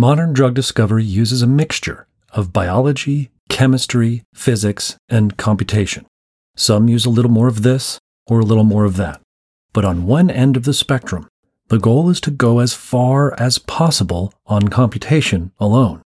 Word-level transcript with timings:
Modern 0.00 0.32
drug 0.32 0.54
discovery 0.54 1.04
uses 1.04 1.42
a 1.42 1.46
mixture 1.46 2.06
of 2.32 2.54
biology, 2.54 3.28
chemistry, 3.50 4.22
physics, 4.32 4.96
and 5.10 5.36
computation. 5.36 6.06
Some 6.56 6.88
use 6.88 7.04
a 7.04 7.10
little 7.10 7.30
more 7.30 7.48
of 7.48 7.60
this 7.60 7.98
or 8.26 8.40
a 8.40 8.44
little 8.46 8.64
more 8.64 8.86
of 8.86 8.96
that. 8.96 9.20
But 9.74 9.84
on 9.84 10.06
one 10.06 10.30
end 10.30 10.56
of 10.56 10.64
the 10.64 10.72
spectrum, 10.72 11.28
the 11.68 11.78
goal 11.78 12.08
is 12.08 12.18
to 12.22 12.30
go 12.30 12.60
as 12.60 12.72
far 12.72 13.38
as 13.38 13.58
possible 13.58 14.32
on 14.46 14.68
computation 14.68 15.52
alone. 15.60 16.00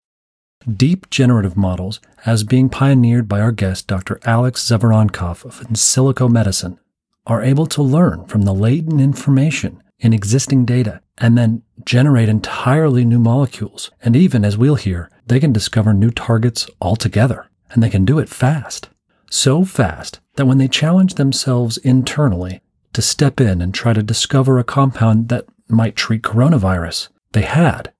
Deep 0.66 1.10
generative 1.10 1.58
models, 1.58 2.00
as 2.24 2.44
being 2.44 2.70
pioneered 2.70 3.28
by 3.28 3.42
our 3.42 3.52
guest 3.52 3.88
Dr. 3.88 4.18
Alex 4.24 4.66
Zevoronkov 4.66 5.44
of 5.44 5.60
Insilico 5.68 6.30
Medicine, 6.32 6.80
are 7.26 7.42
able 7.42 7.66
to 7.66 7.82
learn 7.82 8.24
from 8.24 8.46
the 8.46 8.54
latent 8.54 9.02
information 9.02 9.81
in 10.02 10.12
existing 10.12 10.66
data 10.66 11.00
and 11.16 11.38
then 11.38 11.62
generate 11.86 12.28
entirely 12.28 13.04
new 13.04 13.18
molecules. 13.18 13.90
And 14.02 14.14
even, 14.14 14.44
as 14.44 14.58
we'll 14.58 14.74
hear, 14.74 15.08
they 15.26 15.40
can 15.40 15.52
discover 15.52 15.94
new 15.94 16.10
targets 16.10 16.68
altogether. 16.80 17.48
And 17.70 17.82
they 17.82 17.88
can 17.88 18.04
do 18.04 18.18
it 18.18 18.28
fast. 18.28 18.90
So 19.30 19.64
fast 19.64 20.20
that 20.34 20.44
when 20.44 20.58
they 20.58 20.68
challenge 20.68 21.14
themselves 21.14 21.78
internally 21.78 22.60
to 22.92 23.00
step 23.00 23.40
in 23.40 23.62
and 23.62 23.72
try 23.72 23.94
to 23.94 24.02
discover 24.02 24.58
a 24.58 24.64
compound 24.64 25.30
that 25.30 25.46
might 25.68 25.96
treat 25.96 26.22
coronavirus, 26.22 27.08
they 27.30 27.42
had 27.42 27.92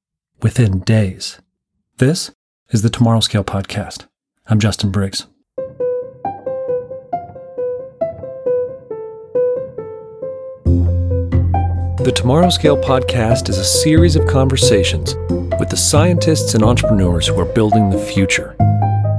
within 0.43 0.81
days. 0.81 1.41
This 1.97 2.33
is 2.71 2.83
the 2.83 2.91
Tomorrow 2.91 3.21
Scale 3.21 3.45
Podcast. 3.45 4.07
I'm 4.47 4.59
Justin 4.59 4.91
Briggs. 4.91 5.27
The 12.05 12.11
Tomorrow 12.11 12.51
Scale 12.51 12.79
podcast 12.79 13.49
is 13.49 13.59
a 13.59 13.65
series 13.65 14.17
of 14.17 14.27
conversations 14.27 15.15
with 15.61 15.69
the 15.71 15.77
scientists 15.77 16.53
and 16.55 16.65
entrepreneurs 16.65 17.29
who 17.29 17.39
are 17.39 17.45
building 17.45 17.91
the 17.91 17.99
future. 17.99 18.57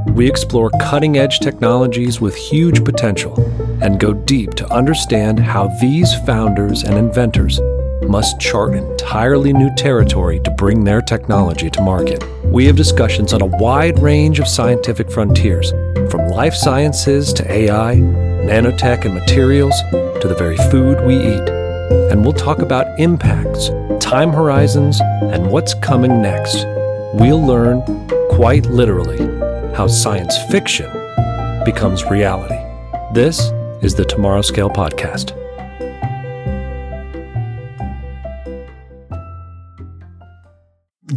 We 0.10 0.28
explore 0.28 0.70
cutting 0.82 1.18
edge 1.18 1.40
technologies 1.40 2.20
with 2.20 2.36
huge 2.36 2.84
potential 2.84 3.40
and 3.82 4.02
go 4.02 4.12
deep 4.12 4.56
to 4.56 4.68
understand 4.68 5.40
how 5.40 5.68
these 5.80 6.14
founders 6.26 6.84
and 6.84 6.98
inventors 6.98 7.62
must 8.10 8.42
chart 8.42 8.74
entirely 8.74 9.54
new 9.54 9.74
territory 9.78 10.42
to 10.42 10.52
bring 10.52 10.84
their 10.84 11.02
technology 11.02 11.70
to 11.70 11.82
market. 11.82 12.22
We 12.44 12.66
have 12.66 12.76
discussions 12.76 13.32
on 13.32 13.42
a 13.42 13.46
wide 13.46 13.98
range 14.00 14.42
of 14.42 14.48
scientific 14.50 15.10
frontiers, 15.10 15.72
from 16.12 16.28
life 16.28 16.54
sciences 16.54 17.32
to 17.32 17.50
AI, 17.50 17.96
nanotech 17.96 19.06
and 19.06 19.14
materials, 19.14 19.80
to 20.20 20.28
the 20.28 20.36
very 20.38 20.58
food 20.70 21.00
we 21.08 21.16
eat 21.16 21.63
and 22.14 22.24
we'll 22.24 22.32
talk 22.32 22.60
about 22.60 22.88
impacts, 23.00 23.70
time 24.00 24.32
horizons, 24.32 25.02
and 25.02 25.50
what's 25.50 25.74
coming 25.74 26.22
next. 26.22 26.64
We'll 27.16 27.44
learn, 27.44 27.82
quite 28.30 28.68
literally, 28.68 29.18
how 29.74 29.88
science 29.88 30.38
fiction 30.52 30.86
becomes 31.66 32.06
reality. 32.06 32.60
This 33.16 33.52
is 33.82 33.96
the 33.96 34.06
Tomorrow 34.06 34.44
Scale 34.44 34.70
Podcast. 34.70 35.32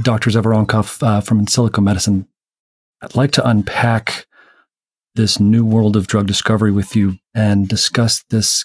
Dr. 0.02 0.30
Zevoronkov 0.30 1.02
uh, 1.06 1.20
from 1.20 1.44
Insilico 1.44 1.84
Medicine, 1.84 2.26
I'd 3.02 3.14
like 3.14 3.32
to 3.32 3.46
unpack 3.46 4.26
this 5.14 5.38
new 5.38 5.62
world 5.62 5.94
of 5.94 6.06
drug 6.06 6.26
discovery 6.26 6.72
with 6.72 6.96
you 6.96 7.18
and 7.34 7.68
discuss 7.68 8.24
this 8.30 8.64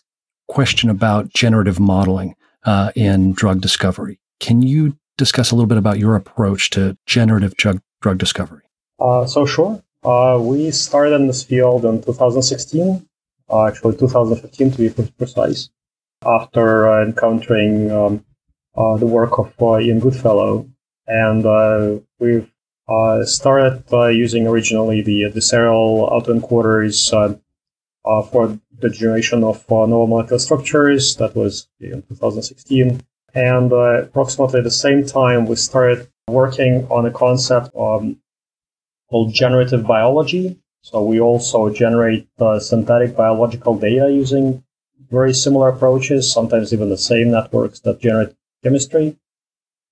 question 0.51 0.89
about 0.89 1.29
generative 1.29 1.79
modeling 1.79 2.35
uh, 2.65 2.91
in 2.93 3.31
drug 3.31 3.61
discovery. 3.61 4.19
Can 4.41 4.61
you 4.61 4.97
discuss 5.17 5.49
a 5.51 5.55
little 5.55 5.67
bit 5.67 5.77
about 5.77 5.97
your 5.97 6.13
approach 6.13 6.69
to 6.71 6.97
generative 7.05 7.55
drug, 7.55 7.79
drug 8.01 8.17
discovery? 8.17 8.63
Uh, 8.99 9.25
so, 9.25 9.45
sure. 9.45 9.81
Uh, 10.03 10.37
we 10.41 10.69
started 10.71 11.13
in 11.13 11.27
this 11.27 11.41
field 11.41 11.85
in 11.85 12.03
2016, 12.03 13.07
uh, 13.49 13.65
actually 13.65 13.95
2015 13.95 14.71
to 14.71 14.77
be 14.77 15.11
precise, 15.17 15.69
after 16.25 16.89
uh, 16.89 17.05
encountering 17.05 17.89
um, 17.89 18.25
uh, 18.75 18.97
the 18.97 19.07
work 19.07 19.39
of 19.39 19.53
Ian 19.81 19.99
Goodfellow. 19.99 20.69
And 21.07 22.03
we've 22.19 22.51
started 23.23 23.83
using 24.13 24.47
originally 24.47 25.01
the, 25.01 25.29
the 25.33 25.41
serial 25.41 26.09
autoencoders 26.11 27.39
uh, 28.05 28.21
for 28.21 28.59
the 28.79 28.89
generation 28.89 29.43
of 29.43 29.63
uh, 29.71 29.85
novel 29.85 30.07
molecular 30.07 30.39
structures. 30.39 31.15
That 31.17 31.35
was 31.35 31.67
in 31.79 32.01
2016. 32.03 33.01
And 33.33 33.71
uh, 33.71 34.03
approximately 34.03 34.59
at 34.59 34.63
the 34.63 34.71
same 34.71 35.05
time, 35.05 35.45
we 35.45 35.55
started 35.55 36.09
working 36.27 36.87
on 36.89 37.05
a 37.05 37.11
concept 37.11 37.69
um, 37.77 38.17
called 39.09 39.33
generative 39.33 39.85
biology. 39.85 40.59
So 40.81 41.03
we 41.03 41.19
also 41.19 41.69
generate 41.69 42.27
uh, 42.39 42.59
synthetic 42.59 43.15
biological 43.15 43.77
data 43.77 44.11
using 44.11 44.63
very 45.11 45.33
similar 45.33 45.69
approaches, 45.69 46.31
sometimes 46.31 46.73
even 46.73 46.89
the 46.89 46.97
same 46.97 47.31
networks 47.31 47.81
that 47.81 47.99
generate 47.99 48.35
chemistry. 48.63 49.17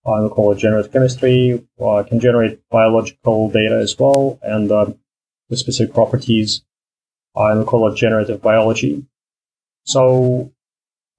I 0.05 0.21
will 0.21 0.29
call 0.29 0.51
it 0.53 0.57
generative 0.57 0.91
chemistry. 0.91 1.67
Uh, 1.79 2.03
can 2.03 2.19
generate 2.19 2.59
biological 2.69 3.49
data 3.49 3.75
as 3.75 3.97
well 3.99 4.39
and 4.41 4.71
uh, 4.71 4.91
with 5.49 5.59
specific 5.59 5.93
properties 5.93 6.61
and 7.39 7.65
call 7.65 7.91
it 7.91 7.95
generative 7.95 8.41
biology. 8.41 9.05
So 9.83 10.51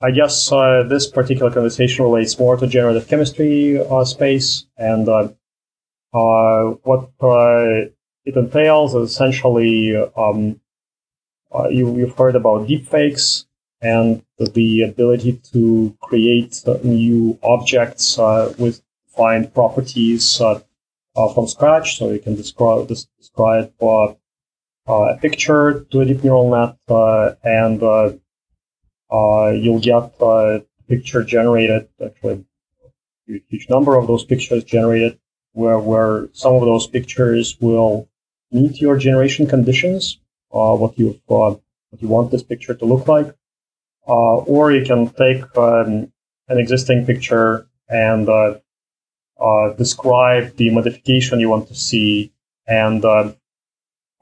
I 0.03 0.11
guess 0.13 0.51
uh, 0.53 0.85
this 0.89 1.07
particular 1.07 1.51
conversation 1.51 2.05
relates 2.05 2.39
more 2.39 2.57
to 2.57 2.67
generative 2.67 3.09
chemistry 3.09 3.79
uh, 3.79 4.05
space, 4.05 4.67
and 4.79 5.09
uh, 5.09 5.29
uh 6.15 6.75
what 6.83 7.11
uh, 7.21 7.89
it 8.25 8.37
entails 8.37 8.95
is 8.95 9.11
essentially 9.11 9.97
um, 10.17 10.61
uh, 11.53 11.69
you, 11.69 11.95
have 11.97 12.17
heard 12.17 12.37
about 12.37 12.69
deepfakes 12.69 13.47
and 13.83 14.23
the 14.39 14.83
ability 14.83 15.41
to 15.53 15.97
create 16.01 16.63
new 16.85 17.39
objects 17.43 18.19
with 18.59 18.83
defined 19.07 19.53
properties 19.53 20.37
from 20.37 21.47
scratch. 21.47 21.99
So 21.99 22.11
you 22.11 22.21
can 22.21 22.37
describe 22.37 22.89
describe 22.89 23.73
a 24.91 25.19
picture 25.21 25.87
to 25.91 26.01
a 26.01 26.05
deep 26.05 26.25
neural 26.25 26.51
net, 26.51 26.77
uh, 26.89 27.35
and 27.45 27.83
uh, 27.83 29.51
you'll 29.51 29.81
get 29.81 30.13
a 30.21 30.63
picture 30.89 31.23
generated, 31.25 31.89
actually 32.05 32.45
a 33.29 33.43
huge 33.49 33.69
number 33.69 33.97
of 33.97 34.07
those 34.07 34.25
pictures 34.25 34.65
generated, 34.65 35.19
where, 35.53 35.79
where 35.79 36.29
some 36.33 36.55
of 36.55 36.63
those 36.63 36.87
pictures 36.87 37.57
will 37.61 38.09
meet 38.51 38.81
your 38.81 38.97
generation 38.97 39.47
conditions, 39.47 40.19
what 40.49 40.99
you 40.99 41.21
what 41.27 41.61
you 41.99 42.09
want 42.09 42.31
this 42.31 42.43
picture 42.43 42.75
to 42.75 42.85
look 42.85 43.07
like. 43.07 43.35
or 44.07 44.73
you 44.73 44.85
can 44.85 45.09
take 45.11 45.43
um, 45.57 46.13
an 46.49 46.59
existing 46.59 47.07
picture 47.07 47.69
and 47.89 48.29
uh, 49.41 49.73
describe 49.75 50.57
the 50.57 50.71
modification 50.71 51.41
you 51.41 51.49
want 51.49 51.69
to 51.69 51.75
see 51.75 52.33
and 52.67 53.05
uh, 53.05 53.09
uh, 53.09 53.33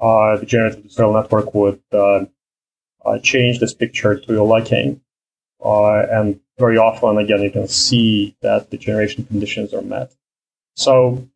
the 0.01 0.45
generative 0.47 0.97
neural 0.97 1.15
network 1.15 1.55
would 1.55 1.81
uh, 1.93 2.25
uh, 3.05 3.19
change 3.23 3.59
this 3.59 3.75
picture 3.75 4.19
to 4.19 4.33
your 4.33 4.47
liking. 4.47 5.01
and 5.65 6.41
very 6.59 6.77
often, 6.77 7.19
again, 7.19 7.41
you 7.41 7.51
can 7.51 7.69
see 7.69 8.37
that 8.43 8.71
the 8.71 8.77
generation 8.77 9.25
conditions 9.25 9.73
are 9.73 9.83
met. 9.83 10.13
So 10.75 11.29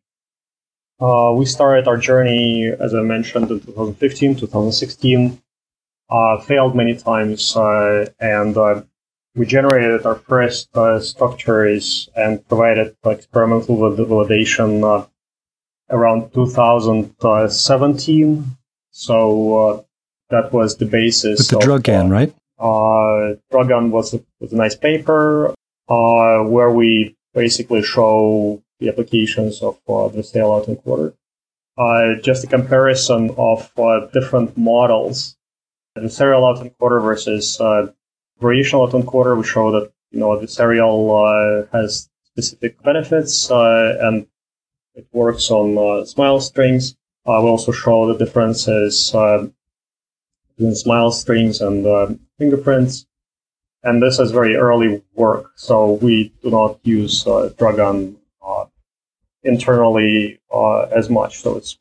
uh, 0.99 1.31
we 1.35 1.45
started 1.45 1.87
our 1.87 1.97
journey, 1.97 2.67
as 2.67 2.93
I 2.93 3.01
mentioned, 3.01 3.49
in 3.49 3.61
2015, 3.61 4.35
2016, 4.35 5.41
uh, 6.09 6.41
failed 6.41 6.75
many 6.75 6.95
times, 6.95 7.55
uh, 7.55 8.05
and 8.19 8.57
we 9.35 9.45
generated 9.45 10.05
our 10.05 10.15
first 10.15 10.69
structures 11.01 12.09
and 12.15 12.45
provided 12.47 12.95
experimental 13.05 13.77
validation 13.77 15.07
around 15.89 16.31
2017. 16.33 18.45
So 18.91 19.57
uh, 19.57 19.81
that 20.29 20.53
was 20.53 20.77
the 20.77 20.85
basis. 20.85 21.39
With 21.39 21.49
the 21.49 21.57
of, 21.57 21.63
DrugGAN, 21.63 22.05
uh, 22.05 22.09
right? 22.09 22.31
Uh, 22.59 23.33
DrugGAN 23.51 23.89
was 23.91 24.13
a, 24.13 24.23
was 24.39 24.53
a 24.53 24.55
nice 24.55 24.75
paper 24.75 25.53
uh, 25.89 26.43
where 26.43 26.71
we 26.71 27.17
basically 27.33 27.81
show 27.81 28.61
the 28.79 28.87
applications 28.89 29.61
of 29.61 29.79
uh, 29.87 30.07
the 30.09 30.23
serial 30.23 30.61
autoencoder. 30.61 31.13
Uh, 31.77 32.15
just 32.21 32.43
a 32.43 32.47
comparison 32.47 33.31
of 33.37 33.71
uh, 33.79 34.07
different 34.13 34.57
models. 34.57 35.35
The 35.95 36.09
serial 36.09 36.71
quarter 36.77 36.99
versus 36.99 37.59
uh, 37.59 37.87
variational 38.41 39.05
quarter. 39.05 39.35
we 39.35 39.43
show 39.43 39.71
that 39.71 39.91
you 40.11 40.19
know 40.19 40.39
the 40.39 40.47
serial 40.47 41.15
uh, 41.15 41.65
has 41.75 42.09
specific 42.25 42.81
benefits 42.83 43.49
and 43.49 44.27
it 44.95 45.07
works 45.11 45.49
on 45.49 45.77
uh, 45.77 46.05
smile 46.05 46.39
strings. 46.39 46.95
I 47.25 47.39
will 47.39 47.49
also 47.49 47.71
show 47.71 48.11
the 48.11 48.23
differences 48.23 49.13
uh, 49.13 49.47
between 50.49 50.75
smile 50.75 51.11
strings 51.11 51.61
and 51.61 51.85
uh, 51.85 52.07
fingerprints. 52.37 53.05
And 53.83 54.01
this 54.01 54.19
is 54.19 54.31
very 54.31 54.55
early 54.55 55.03
work, 55.13 55.51
so 55.55 55.93
we 55.93 56.33
do 56.41 56.49
not 56.49 56.79
use 56.83 57.27
uh, 57.27 57.49
DrugGAN 57.57 58.15
uh, 58.45 58.65
internally 59.43 60.39
uh, 60.53 60.83
as 60.83 61.09
much. 61.09 61.41
So 61.41 61.57
it's 61.57 61.77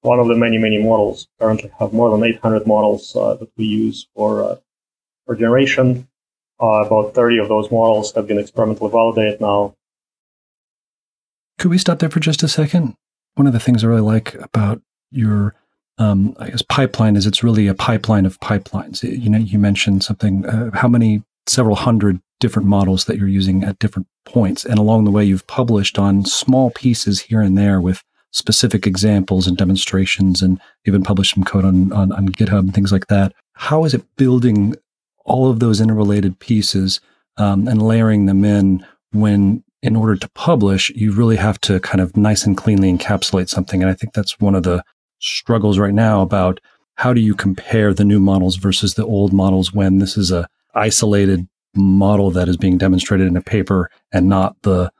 one 0.00 0.18
of 0.18 0.28
the 0.28 0.34
many, 0.34 0.58
many 0.58 0.82
models. 0.82 1.28
Currently 1.40 1.70
have 1.78 1.92
more 1.92 2.10
than 2.10 2.24
800 2.24 2.66
models 2.66 3.14
uh, 3.14 3.34
that 3.34 3.50
we 3.56 3.64
use 3.64 4.08
for, 4.14 4.42
uh, 4.42 4.56
for 5.24 5.36
generation. 5.36 6.08
Uh, 6.60 6.84
about 6.86 7.14
30 7.14 7.38
of 7.38 7.48
those 7.48 7.70
models 7.70 8.12
have 8.14 8.26
been 8.26 8.38
experimentally 8.38 8.90
validated 8.90 9.40
now. 9.40 9.76
Could 11.58 11.70
we 11.70 11.78
stop 11.78 11.98
there 11.98 12.10
for 12.10 12.20
just 12.20 12.42
a 12.42 12.48
second? 12.48 12.96
One 13.34 13.46
of 13.46 13.52
the 13.52 13.60
things 13.60 13.82
I 13.82 13.88
really 13.88 14.00
like 14.00 14.34
about 14.34 14.80
your 15.10 15.54
um, 15.98 16.36
I 16.38 16.50
guess 16.50 16.62
pipeline 16.62 17.16
is 17.16 17.26
it's 17.26 17.42
really 17.42 17.66
a 17.66 17.74
pipeline 17.74 18.26
of 18.26 18.38
pipelines. 18.40 19.02
You 19.02 19.30
know, 19.30 19.38
you 19.38 19.58
mentioned 19.58 20.04
something. 20.04 20.44
Uh, 20.46 20.70
how 20.74 20.88
many? 20.88 21.22
Several 21.48 21.76
hundred 21.76 22.20
different 22.40 22.66
models 22.66 23.04
that 23.04 23.18
you're 23.18 23.28
using 23.28 23.62
at 23.62 23.78
different 23.78 24.08
points, 24.24 24.64
and 24.64 24.80
along 24.80 25.04
the 25.04 25.12
way, 25.12 25.24
you've 25.24 25.46
published 25.46 25.96
on 25.96 26.24
small 26.24 26.72
pieces 26.72 27.20
here 27.20 27.40
and 27.40 27.56
there 27.56 27.80
with 27.80 28.02
specific 28.32 28.84
examples 28.84 29.46
and 29.46 29.56
demonstrations, 29.56 30.42
and 30.42 30.60
even 30.86 31.04
published 31.04 31.34
some 31.34 31.44
code 31.44 31.64
on, 31.64 31.92
on, 31.92 32.10
on 32.10 32.28
GitHub 32.30 32.58
and 32.58 32.74
things 32.74 32.90
like 32.90 33.06
that. 33.06 33.32
How 33.52 33.84
is 33.84 33.94
it 33.94 34.04
building 34.16 34.74
all 35.24 35.48
of 35.48 35.60
those 35.60 35.80
interrelated 35.80 36.40
pieces 36.40 37.00
um, 37.36 37.68
and 37.68 37.80
layering 37.80 38.26
them 38.26 38.44
in 38.44 38.84
when 39.12 39.62
in 39.82 39.96
order 39.96 40.16
to 40.16 40.28
publish, 40.30 40.90
you 40.90 41.12
really 41.12 41.36
have 41.36 41.60
to 41.62 41.80
kind 41.80 42.00
of 42.00 42.16
nice 42.16 42.44
and 42.44 42.56
cleanly 42.56 42.92
encapsulate 42.92 43.48
something. 43.48 43.82
And 43.82 43.90
I 43.90 43.94
think 43.94 44.14
that's 44.14 44.40
one 44.40 44.54
of 44.54 44.62
the 44.62 44.82
struggles 45.18 45.78
right 45.78 45.94
now 45.94 46.22
about 46.22 46.60
how 46.96 47.12
do 47.12 47.20
you 47.20 47.34
compare 47.34 47.92
the 47.92 48.04
new 48.04 48.18
models 48.18 48.56
versus 48.56 48.94
the 48.94 49.04
old 49.04 49.32
models 49.32 49.72
when 49.72 49.98
this 49.98 50.16
is 50.16 50.30
a 50.30 50.48
isolated 50.74 51.46
model 51.74 52.30
that 52.30 52.48
is 52.48 52.56
being 52.56 52.78
demonstrated 52.78 53.26
in 53.26 53.36
a 53.36 53.42
paper 53.42 53.90
and 54.12 54.28
not 54.28 54.56
the 54.62 54.90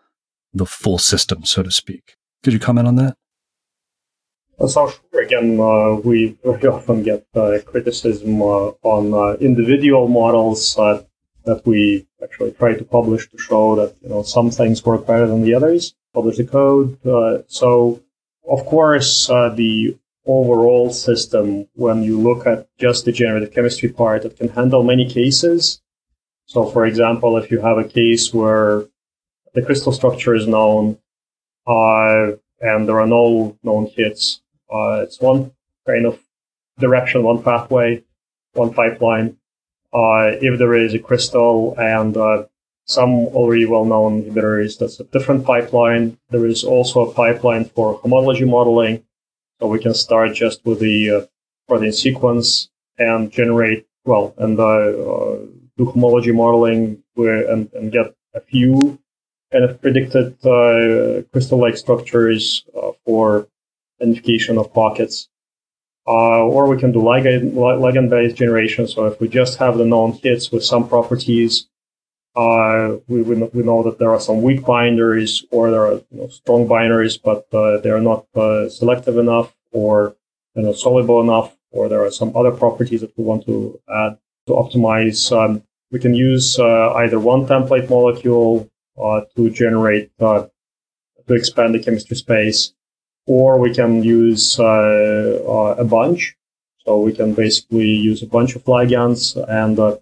the 0.52 0.66
full 0.66 0.98
system, 0.98 1.44
so 1.44 1.62
to 1.62 1.70
speak. 1.70 2.16
Could 2.42 2.54
you 2.54 2.58
comment 2.58 2.88
on 2.88 2.96
that? 2.96 3.16
Sure. 4.70 4.90
Again, 5.20 5.60
uh, 5.60 5.96
we 5.96 6.38
very 6.44 6.66
often 6.68 7.02
get 7.02 7.26
uh, 7.34 7.58
criticism 7.66 8.40
uh, 8.40 8.72
on 8.82 9.12
uh, 9.12 9.36
individual 9.38 10.08
models 10.08 10.78
uh, 10.78 11.02
that 11.46 11.64
we 11.64 12.06
actually 12.22 12.52
try 12.52 12.74
to 12.74 12.84
publish 12.84 13.30
to 13.30 13.38
show 13.38 13.76
that 13.76 13.94
you 14.02 14.08
know 14.10 14.22
some 14.22 14.50
things 14.50 14.84
work 14.84 15.06
better 15.06 15.26
than 15.26 15.42
the 15.42 15.54
others. 15.54 15.94
Publish 16.12 16.36
the 16.36 16.44
code. 16.44 16.98
Uh, 17.06 17.38
so 17.46 18.02
of 18.48 18.64
course, 18.66 19.26
the 19.26 19.96
overall 20.26 20.90
system, 20.90 21.68
when 21.74 22.02
you 22.02 22.20
look 22.20 22.46
at 22.46 22.68
just 22.78 23.04
the 23.04 23.12
generative 23.12 23.52
chemistry 23.52 23.88
part, 23.88 24.24
it 24.24 24.36
can 24.36 24.48
handle 24.48 24.82
many 24.82 25.08
cases. 25.08 25.80
So, 26.46 26.66
for 26.66 26.86
example, 26.86 27.36
if 27.36 27.50
you 27.50 27.60
have 27.60 27.78
a 27.78 27.84
case 27.84 28.32
where 28.34 28.84
the 29.54 29.62
crystal 29.62 29.92
structure 29.92 30.34
is 30.34 30.46
known 30.46 30.98
uh, 31.66 32.32
and 32.60 32.88
there 32.88 33.00
are 33.00 33.06
no 33.06 33.56
known 33.62 33.86
hits, 33.86 34.42
uh, 34.72 35.00
it's 35.02 35.20
one 35.20 35.52
kind 35.86 36.06
of 36.06 36.18
direction, 36.78 37.22
one 37.22 37.42
pathway, 37.42 38.04
one 38.52 38.72
pipeline. 38.72 39.36
If 39.92 40.58
there 40.58 40.74
is 40.74 40.94
a 40.94 40.98
crystal 40.98 41.74
and 41.78 42.16
uh, 42.16 42.44
some 42.84 43.10
already 43.10 43.66
well-known 43.66 44.22
inhibitors, 44.22 44.78
that's 44.78 45.00
a 45.00 45.04
different 45.04 45.44
pipeline. 45.44 46.18
There 46.30 46.46
is 46.46 46.64
also 46.64 47.08
a 47.08 47.12
pipeline 47.12 47.64
for 47.66 47.98
homology 48.02 48.44
modeling 48.44 49.02
so 49.60 49.66
we 49.68 49.78
can 49.78 49.94
start 49.94 50.34
just 50.34 50.64
with 50.64 50.80
the 50.80 51.10
uh, 51.10 51.20
protein 51.66 51.92
sequence 51.92 52.68
and 52.98 53.30
generate, 53.30 53.86
well, 54.04 54.34
and 54.38 54.58
uh, 54.60 54.92
do 55.76 55.84
homology 55.86 56.32
modeling 56.32 57.02
where, 57.14 57.50
and, 57.50 57.72
and 57.72 57.90
get 57.90 58.14
a 58.34 58.40
few 58.40 58.98
kind 59.52 59.64
of 59.64 59.80
predicted 59.80 60.34
uh, 60.46 61.22
crystal-like 61.32 61.76
structures 61.76 62.64
uh, 62.76 62.90
for 63.04 63.48
identification 64.00 64.58
of 64.58 64.72
pockets. 64.74 65.28
Uh, 66.08 66.44
or 66.46 66.68
we 66.68 66.78
can 66.78 66.92
do 66.92 67.00
ligand, 67.00 67.52
ligand-based 67.54 68.36
generation. 68.36 68.86
So 68.86 69.06
if 69.06 69.20
we 69.20 69.26
just 69.28 69.58
have 69.58 69.76
the 69.76 69.84
known 69.84 70.12
hits 70.12 70.52
with 70.52 70.64
some 70.64 70.88
properties, 70.88 71.66
uh, 72.36 72.96
we, 73.08 73.22
we, 73.22 73.34
know, 73.34 73.50
we 73.52 73.62
know 73.62 73.82
that 73.82 73.98
there 73.98 74.10
are 74.10 74.20
some 74.20 74.42
weak 74.42 74.64
binders 74.64 75.44
or 75.50 75.70
there 75.70 75.84
are 75.86 75.94
you 75.94 76.06
know, 76.12 76.28
strong 76.28 76.68
binders, 76.68 77.16
but 77.16 77.52
uh, 77.52 77.78
they 77.78 77.90
are 77.90 78.00
not 78.00 78.26
uh, 78.36 78.68
selective 78.68 79.18
enough 79.18 79.56
or 79.72 80.14
you 80.54 80.62
know, 80.62 80.72
soluble 80.72 81.20
enough, 81.20 81.56
or 81.70 81.88
there 81.88 82.04
are 82.04 82.10
some 82.10 82.34
other 82.36 82.50
properties 82.50 83.00
that 83.00 83.16
we 83.18 83.24
want 83.24 83.44
to 83.46 83.78
add 83.92 84.16
to 84.46 84.52
optimize. 84.52 85.20
Um, 85.36 85.62
we 85.90 85.98
can 85.98 86.14
use 86.14 86.58
uh, 86.58 86.92
either 86.94 87.18
one 87.18 87.46
template 87.46 87.90
molecule 87.90 88.68
uh, 89.02 89.22
to 89.34 89.50
generate 89.50 90.10
to 90.18 90.50
expand 91.28 91.74
the 91.74 91.78
chemistry 91.78 92.16
space, 92.16 92.72
or 93.26 93.58
we 93.58 93.74
can 93.74 94.02
use 94.02 94.58
a 94.58 95.86
bunch. 95.88 96.36
So 96.84 97.00
we 97.00 97.12
can 97.12 97.34
basically 97.34 97.88
use 97.88 98.22
a 98.22 98.26
bunch 98.26 98.54
of 98.54 98.64
ligands 98.64 99.36
and 99.48 99.98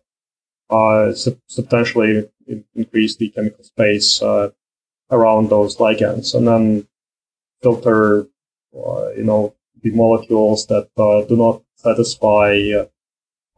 uh, 0.70 1.14
substantially 1.14 2.28
increase 2.74 3.16
the 3.16 3.30
chemical 3.30 3.64
space 3.64 4.20
uh, 4.22 4.50
around 5.10 5.48
those 5.48 5.76
ligands, 5.76 6.34
and 6.34 6.46
then 6.48 6.88
filter, 7.62 8.26
uh, 8.76 9.10
you 9.16 9.24
know, 9.24 9.54
the 9.82 9.90
molecules 9.90 10.66
that 10.66 10.88
uh, 10.96 11.26
do 11.26 11.36
not 11.36 11.62
satisfy 11.76 12.70
uh, 12.76 12.86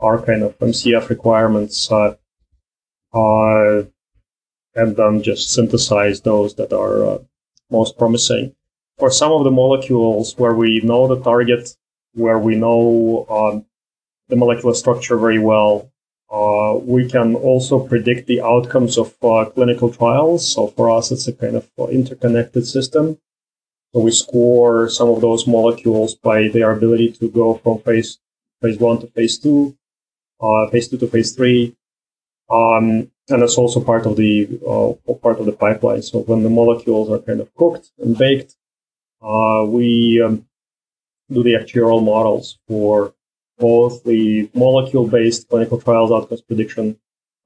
our 0.00 0.20
kind 0.22 0.42
of 0.42 0.58
MCF 0.58 1.08
requirements, 1.08 1.90
uh, 1.90 2.14
and 4.74 4.96
then 4.96 5.22
just 5.22 5.50
synthesize 5.50 6.20
those 6.20 6.54
that 6.56 6.72
are 6.72 7.20
most 7.70 7.96
promising. 7.96 8.54
For 8.98 9.10
some 9.10 9.32
of 9.32 9.44
the 9.44 9.50
molecules 9.50 10.34
where 10.38 10.54
we 10.54 10.80
know 10.82 11.06
the 11.06 11.22
target, 11.22 11.76
where 12.14 12.38
we 12.38 12.56
know 12.56 13.26
um, 13.28 13.66
the 14.28 14.36
molecular 14.36 14.74
structure 14.74 15.18
very 15.18 15.38
well, 15.38 15.90
uh, 16.30 16.78
we 16.82 17.08
can 17.08 17.34
also 17.34 17.78
predict 17.78 18.26
the 18.26 18.40
outcomes 18.40 18.96
of 18.98 19.14
uh, 19.22 19.44
clinical 19.44 19.92
trials. 19.92 20.50
So 20.52 20.68
for 20.68 20.90
us, 20.90 21.12
it's 21.12 21.28
a 21.28 21.32
kind 21.32 21.56
of 21.56 21.68
uh, 21.78 21.86
interconnected 21.88 22.66
system. 22.66 23.18
So 23.92 24.00
we 24.00 24.10
score 24.10 24.88
some 24.88 25.08
of 25.10 25.20
those 25.20 25.46
molecules 25.46 26.14
by 26.14 26.48
their 26.48 26.72
ability 26.72 27.12
to 27.12 27.28
go 27.28 27.54
from 27.54 27.78
phase 27.80 28.18
phase 28.62 28.78
one 28.78 28.98
to 29.00 29.06
phase 29.08 29.38
two, 29.38 29.76
uh, 30.40 30.68
phase 30.68 30.88
two 30.88 30.98
to 30.98 31.06
phase 31.06 31.32
three, 31.32 31.76
um, 32.50 33.10
and 33.28 33.42
that's 33.42 33.58
also 33.58 33.80
part 33.80 34.06
of 34.06 34.16
the 34.16 34.48
uh, 34.66 35.14
part 35.14 35.38
of 35.38 35.46
the 35.46 35.52
pipeline. 35.52 36.02
So 36.02 36.20
when 36.20 36.42
the 36.42 36.50
molecules 36.50 37.10
are 37.10 37.18
kind 37.18 37.40
of 37.40 37.54
cooked 37.54 37.90
and 37.98 38.16
baked, 38.16 38.56
we 39.22 40.22
um, 40.22 40.46
do 41.30 41.42
the 41.42 41.54
actuarial 41.54 42.04
models 42.04 42.58
for 42.68 43.14
both 43.58 44.04
the 44.04 44.50
molecule-based 44.54 45.48
clinical 45.48 45.80
trials 45.80 46.12
outcomes 46.12 46.42
prediction 46.42 46.98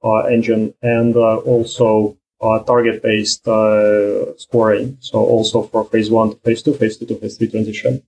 uh, 0.03 0.19
engine 0.25 0.73
and 0.81 1.15
uh, 1.15 1.37
also 1.37 2.17
uh, 2.41 2.59
target-based 2.59 3.47
uh, 3.47 4.35
scoring. 4.37 4.97
So 4.99 5.19
also 5.19 5.63
for 5.63 5.85
phase 5.85 6.09
one 6.09 6.31
to 6.31 6.35
phase 6.37 6.63
two, 6.63 6.73
phase 6.73 6.97
two 6.97 7.05
to 7.05 7.15
phase 7.15 7.37
three 7.37 7.49
transition. 7.49 8.03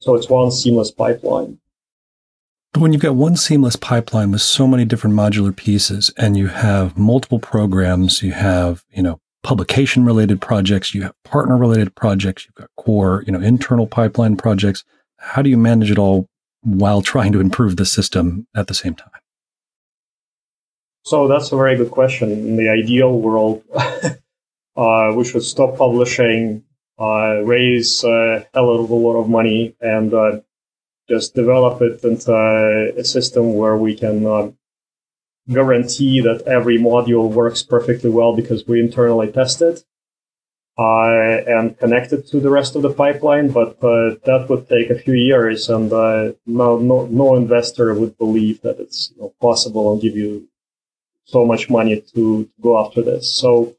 So 0.00 0.14
it's 0.14 0.28
one 0.28 0.50
seamless 0.50 0.90
pipeline. 0.90 1.58
When 2.76 2.92
you've 2.92 3.02
got 3.02 3.14
one 3.14 3.36
seamless 3.36 3.76
pipeline 3.76 4.32
with 4.32 4.42
so 4.42 4.66
many 4.66 4.84
different 4.84 5.14
modular 5.14 5.54
pieces 5.54 6.12
and 6.16 6.36
you 6.36 6.48
have 6.48 6.98
multiple 6.98 7.38
programs, 7.38 8.20
you 8.20 8.32
have, 8.32 8.84
you 8.90 9.02
know, 9.02 9.20
publication 9.44 10.04
related 10.04 10.40
projects, 10.40 10.94
you 10.94 11.02
have 11.02 11.14
partner 11.22 11.56
related 11.56 11.94
projects, 11.94 12.44
you've 12.44 12.54
got 12.54 12.70
core, 12.76 13.22
you 13.26 13.32
know, 13.32 13.40
internal 13.40 13.86
pipeline 13.86 14.36
projects. 14.36 14.82
How 15.18 15.42
do 15.42 15.50
you 15.50 15.56
manage 15.56 15.90
it 15.90 15.98
all 15.98 16.28
while 16.62 17.02
trying 17.02 17.32
to 17.32 17.40
improve 17.40 17.76
the 17.76 17.84
system 17.84 18.48
at 18.56 18.66
the 18.66 18.74
same 18.74 18.94
time? 18.94 19.10
So 21.04 21.28
that's 21.28 21.52
a 21.52 21.56
very 21.56 21.76
good 21.76 21.90
question. 21.90 22.32
In 22.32 22.56
the 22.56 22.70
ideal 22.70 23.20
world, 23.20 23.62
uh, 24.76 25.12
we 25.14 25.24
should 25.24 25.42
stop 25.42 25.76
publishing, 25.76 26.64
uh, 26.98 27.42
raise 27.44 28.02
uh, 28.02 28.44
a 28.54 28.62
little 28.62 28.90
a 28.90 28.94
lot 28.94 29.20
of 29.20 29.28
money, 29.28 29.76
and 29.80 30.14
uh, 30.14 30.40
just 31.06 31.34
develop 31.34 31.82
it 31.82 32.02
into 32.02 32.32
a 32.96 33.04
system 33.04 33.54
where 33.54 33.76
we 33.76 33.94
can 33.94 34.26
uh, 34.26 34.50
guarantee 35.48 36.20
that 36.20 36.42
every 36.46 36.78
module 36.78 37.30
works 37.30 37.62
perfectly 37.62 38.10
well 38.10 38.34
because 38.34 38.66
we 38.66 38.80
internally 38.80 39.30
test 39.30 39.60
it 39.62 39.84
uh, 40.76 41.40
and 41.46 41.78
connected 41.78 42.26
to 42.26 42.40
the 42.40 42.50
rest 42.50 42.74
of 42.74 42.82
the 42.82 42.92
pipeline, 42.92 43.48
but 43.50 43.76
uh, 43.84 44.16
that 44.24 44.46
would 44.48 44.68
take 44.68 44.90
a 44.90 44.98
few 44.98 45.14
years, 45.14 45.68
and 45.68 45.92
uh, 45.92 46.32
no, 46.46 46.78
no, 46.78 47.06
no 47.06 47.36
investor 47.36 47.94
would 47.94 48.18
believe 48.18 48.60
that 48.62 48.80
it's 48.80 49.12
you 49.14 49.22
know, 49.22 49.32
possible 49.40 49.92
and 49.92 50.02
give 50.02 50.16
you 50.16 50.48
so 51.26 51.44
much 51.44 51.70
money 51.70 52.00
to, 52.00 52.12
to 52.12 52.50
go 52.60 52.84
after 52.84 53.02
this. 53.02 53.32
So 53.32 53.76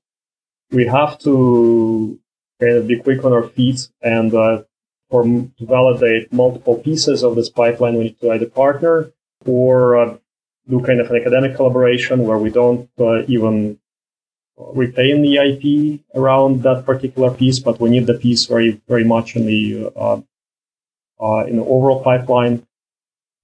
we 0.72 0.86
have 0.88 1.20
to 1.20 2.18
kind 2.62 2.78
of 2.78 2.88
be 2.88 3.00
quick 3.00 3.26
on 3.26 3.34
our 3.34 3.50
feet, 3.50 3.90
and 4.02 4.34
uh, 4.34 4.64
for 5.10 5.24
to 5.24 5.52
validate 5.60 6.32
multiple 6.32 6.78
pieces 6.78 7.24
of 7.24 7.36
this 7.36 7.50
pipeline, 7.50 7.96
we 7.96 8.06
need 8.06 8.22
to 8.22 8.32
either 8.32 8.48
partner 8.48 9.12
or 9.46 9.98
uh, 9.98 10.18
do 10.70 10.82
kind 10.82 11.00
of 11.00 11.10
an 11.10 11.18
academic 11.18 11.56
collaboration 11.56 12.26
where 12.26 12.38
we 12.38 12.50
don't 12.50 12.90
uh, 13.00 13.24
even 13.28 13.80
retain 14.58 15.22
the 15.22 15.38
IP 15.38 16.02
around 16.16 16.64
that 16.64 16.86
particular 16.86 17.32
piece, 17.32 17.60
but 17.60 17.80
we 17.80 17.90
need 17.90 18.08
the 18.08 18.14
piece 18.14 18.46
very, 18.46 18.82
very 18.88 19.04
much 19.04 19.36
in 19.36 19.46
the 19.46 19.92
uh, 19.96 20.22
uh, 21.20 21.46
in 21.46 21.58
the 21.58 21.64
overall 21.64 22.04
pipeline. 22.04 22.66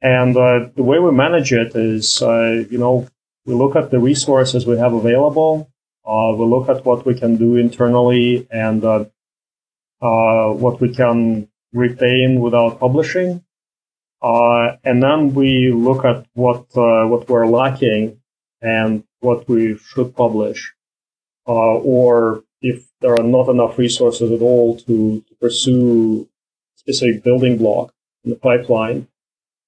And 0.02 0.36
uh, 0.36 0.70
the 0.76 0.84
way 0.84 1.00
we 1.00 1.12
manage 1.12 1.54
it 1.54 1.76
is, 1.76 2.22
uh, 2.22 2.64
you 2.70 2.78
know, 2.78 3.08
we 3.46 3.54
look 3.54 3.76
at 3.76 3.92
the 3.92 4.00
resources 4.00 4.66
we 4.66 4.78
have 4.78 4.94
available. 4.94 5.70
Uh, 6.06 6.34
we 6.36 6.46
look 6.46 6.70
at 6.70 6.84
what 6.86 7.06
we 7.06 7.14
can 7.14 7.36
do 7.38 7.56
internally 7.56 8.48
and 8.52 8.84
uh, 8.84 9.06
what 10.02 10.82
we 10.82 10.94
can 10.94 11.48
retain 11.74 12.40
without 12.40 12.80
publishing. 12.80 13.44
And 14.24 15.02
then 15.02 15.34
we 15.34 15.72
look 15.72 16.06
at 16.06 16.26
what 16.34 16.66
what 16.74 17.28
we're 17.30 17.48
lacking 17.48 18.20
and 18.62 19.04
what 19.20 19.48
we 19.50 19.78
should 19.78 20.16
publish 20.16 20.74
uh, 21.48 21.52
or 21.52 22.44
if 22.62 22.88
there 23.02 23.14
are 23.14 23.24
not 23.24 23.50
enough 23.50 23.78
resources 23.78 24.32
at 24.32 24.42
all 24.42 24.78
to, 24.78 25.22
to 25.28 25.36
pursue 25.40 26.28
specific 26.76 27.24
building 27.24 27.58
block 27.58 27.94
in 28.24 28.30
the 28.30 28.36
pipeline, 28.36 29.08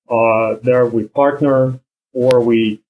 uh, 0.10 0.56
there 0.62 0.86
we 0.86 1.08
partner 1.08 1.80
or 2.14 2.42
we 2.42 2.82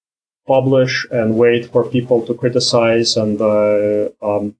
publish 0.45 1.07
and 1.11 1.37
wait 1.37 1.71
for 1.71 1.85
people 1.85 2.25
to 2.25 2.33
criticize 2.33 3.15
and 3.15 3.39
uh, 3.39 4.09
um, 4.21 4.55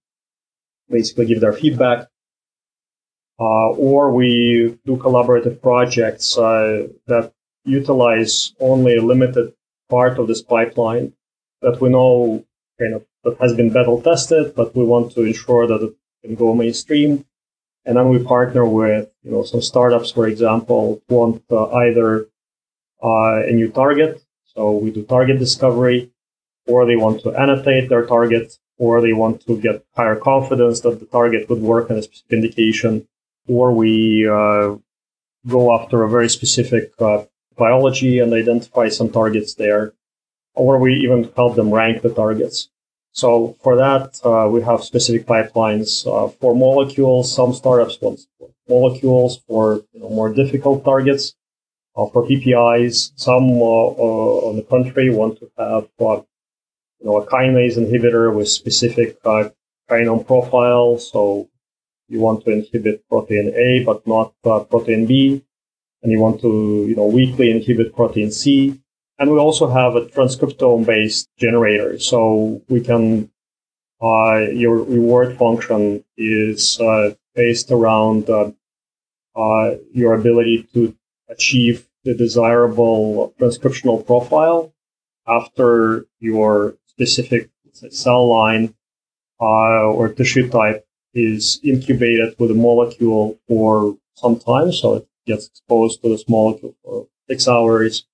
basically 0.89 1.25
give 1.25 1.41
their 1.41 1.51
feedback. 1.51 2.07
Uh, 3.39 3.69
or 3.71 4.11
we 4.11 4.77
do 4.85 4.95
collaborative 4.97 5.61
projects 5.61 6.37
uh, 6.37 6.87
that 7.07 7.33
utilize 7.65 8.53
only 8.59 8.97
a 8.97 9.01
limited 9.01 9.53
part 9.89 10.19
of 10.19 10.27
this 10.27 10.41
pipeline 10.41 11.13
that 11.61 11.81
we 11.81 11.89
know 11.89 12.45
kind 12.79 12.93
of 12.95 13.05
that 13.23 13.37
has 13.39 13.53
been 13.53 13.71
battle 13.71 14.01
tested, 14.01 14.53
but 14.55 14.75
we 14.75 14.83
want 14.83 15.13
to 15.13 15.23
ensure 15.23 15.65
that 15.65 15.81
it 15.81 15.93
can 16.23 16.35
go 16.35 16.53
mainstream. 16.53 17.25
And 17.85 17.97
then 17.97 18.09
we 18.09 18.23
partner 18.23 18.65
with, 18.65 19.09
you 19.23 19.31
know, 19.31 19.43
some 19.43 19.61
startups, 19.61 20.11
for 20.11 20.27
example, 20.27 21.01
want 21.09 21.43
uh, 21.51 21.69
either 21.71 22.27
uh, 23.03 23.43
a 23.43 23.51
new 23.51 23.69
target. 23.69 24.21
So 24.45 24.71
we 24.71 24.91
do 24.91 25.03
target 25.03 25.39
discovery, 25.39 26.11
or 26.67 26.85
they 26.85 26.95
want 26.95 27.21
to 27.23 27.31
annotate 27.31 27.89
their 27.89 28.05
target, 28.05 28.57
or 28.77 29.01
they 29.01 29.13
want 29.13 29.45
to 29.47 29.57
get 29.57 29.85
higher 29.95 30.15
confidence 30.15 30.81
that 30.81 30.99
the 30.99 31.05
target 31.05 31.49
would 31.49 31.61
work 31.61 31.89
in 31.89 31.97
a 31.97 32.03
specific 32.03 32.31
indication, 32.31 33.07
or 33.47 33.71
we 33.73 34.27
uh, 34.27 34.75
go 35.47 35.77
after 35.79 36.03
a 36.03 36.09
very 36.09 36.29
specific 36.29 36.93
uh, 36.99 37.23
biology 37.57 38.19
and 38.19 38.33
identify 38.33 38.89
some 38.89 39.09
targets 39.09 39.55
there, 39.55 39.93
or 40.55 40.77
we 40.79 40.93
even 40.95 41.29
help 41.35 41.55
them 41.55 41.73
rank 41.73 42.01
the 42.01 42.13
targets. 42.13 42.69
So 43.11 43.55
for 43.61 43.75
that, 43.75 44.19
uh, 44.25 44.49
we 44.49 44.61
have 44.63 44.83
specific 44.83 45.27
pipelines 45.27 46.07
uh, 46.07 46.29
for 46.39 46.55
molecules. 46.55 47.33
Some 47.33 47.53
startups 47.53 47.99
want 48.01 48.21
molecules 48.67 49.37
for 49.47 49.81
you 49.93 49.99
know, 49.99 50.09
more 50.09 50.33
difficult 50.33 50.83
targets. 50.83 51.35
Uh, 51.95 52.07
for 52.07 52.25
PPIs, 52.25 53.11
some 53.15 53.43
uh, 53.61 54.47
on 54.47 54.55
the 54.55 54.63
country 54.63 55.11
want 55.11 55.37
to 55.37 55.51
have 55.59 55.87
you 55.99 56.25
know 57.05 57.21
a 57.21 57.27
kinase 57.27 57.77
inhibitor 57.77 58.33
with 58.35 58.47
specific 58.47 59.21
kinome 59.21 60.25
profile. 60.25 60.97
So 60.97 61.49
you 62.13 62.19
want 62.19 62.45
to 62.45 62.51
inhibit 62.51 63.07
protein 63.09 63.51
A 63.55 63.83
but 63.83 64.05
not 64.05 64.33
protein 64.43 65.07
B, 65.07 65.43
and 66.01 66.11
you 66.11 66.19
want 66.19 66.39
to 66.41 66.85
you 66.87 66.95
know 66.95 67.07
weakly 67.07 67.49
inhibit 67.49 67.95
protein 67.95 68.31
C. 68.31 68.79
And 69.17 69.31
we 69.31 69.39
also 69.39 69.67
have 69.67 69.95
a 69.95 70.05
transcriptome 70.05 70.85
based 70.85 71.29
generator. 71.37 71.99
So 71.99 72.61
we 72.67 72.81
can, 72.81 73.31
uh, 74.01 74.39
your 74.51 74.77
reward 74.83 75.37
function 75.37 76.03
is 76.17 76.79
uh, 76.79 77.15
based 77.35 77.71
around 77.71 78.29
uh, 78.29 78.51
uh 79.35 79.75
your 79.91 80.13
ability 80.13 80.67
to 80.73 80.95
achieve 81.29 81.87
the 82.03 82.13
desirable 82.13 83.33
transcriptional 83.39 84.05
profile 84.05 84.71
after 85.27 86.05
your 86.19 86.75
specific 86.85 87.49
say, 87.71 87.89
cell 87.89 88.27
line 88.27 88.75
uh, 89.41 89.85
or 89.97 90.09
tissue 90.09 90.47
type 90.49 90.85
is 91.13 91.59
incubated 91.63 92.35
with 92.39 92.51
a 92.51 92.55
molecule 92.55 93.39
for 93.47 93.97
some 94.15 94.39
time. 94.39 94.71
So 94.71 94.95
it 94.95 95.07
gets 95.25 95.47
exposed 95.47 96.01
to 96.01 96.09
this 96.09 96.27
molecule 96.27 96.75
for 96.83 97.07
six 97.27 97.47
hours 97.47 98.05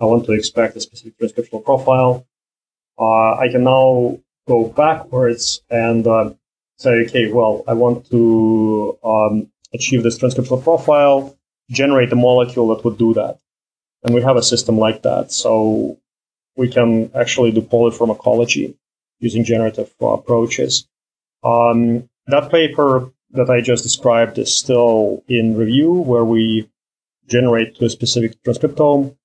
I 0.00 0.04
want 0.04 0.26
to 0.26 0.32
expect 0.32 0.76
a 0.76 0.80
specific 0.80 1.18
transcriptional 1.18 1.64
profile. 1.64 2.26
Uh, 2.98 3.34
I 3.34 3.48
can 3.50 3.64
now 3.64 4.18
go 4.46 4.68
backwards 4.68 5.62
and 5.70 6.06
uh, 6.06 6.30
say, 6.76 7.04
okay, 7.04 7.32
well, 7.32 7.64
I 7.66 7.74
want 7.74 8.08
to 8.10 8.98
um, 9.02 9.50
achieve 9.74 10.02
this 10.02 10.18
transcriptional 10.18 10.62
profile, 10.62 11.36
generate 11.70 12.12
a 12.12 12.16
molecule 12.16 12.68
that 12.68 12.84
would 12.84 12.98
do 12.98 13.14
that. 13.14 13.38
And 14.04 14.14
we 14.14 14.22
have 14.22 14.36
a 14.36 14.42
system 14.42 14.78
like 14.78 15.02
that. 15.02 15.32
So 15.32 15.98
we 16.56 16.68
can 16.68 17.10
actually 17.14 17.50
do 17.50 17.62
polypharmacology 17.62 18.76
using 19.18 19.44
generative 19.44 19.92
uh, 20.00 20.08
approaches. 20.08 20.86
Um, 21.42 22.08
that 22.28 22.50
paper 22.50 23.10
that 23.32 23.50
I 23.50 23.60
just 23.60 23.82
described 23.82 24.38
is 24.38 24.56
still 24.56 25.22
in 25.28 25.56
review, 25.56 25.92
where 25.92 26.24
we 26.24 26.70
generate 27.28 27.76
to 27.76 27.84
a 27.84 27.90
specific 27.90 28.42
transcriptome 28.42 29.16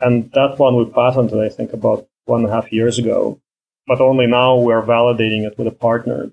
and 0.00 0.30
that 0.32 0.58
one 0.58 0.76
we 0.76 0.84
patented, 0.86 1.38
I 1.38 1.48
think, 1.48 1.72
about 1.72 2.06
one 2.24 2.40
and 2.42 2.50
a 2.50 2.54
half 2.54 2.72
years 2.72 2.98
ago. 2.98 3.40
But 3.86 4.00
only 4.00 4.26
now 4.26 4.56
we're 4.56 4.82
validating 4.82 5.46
it 5.46 5.58
with 5.58 5.66
a 5.66 5.72
partner. 5.72 6.30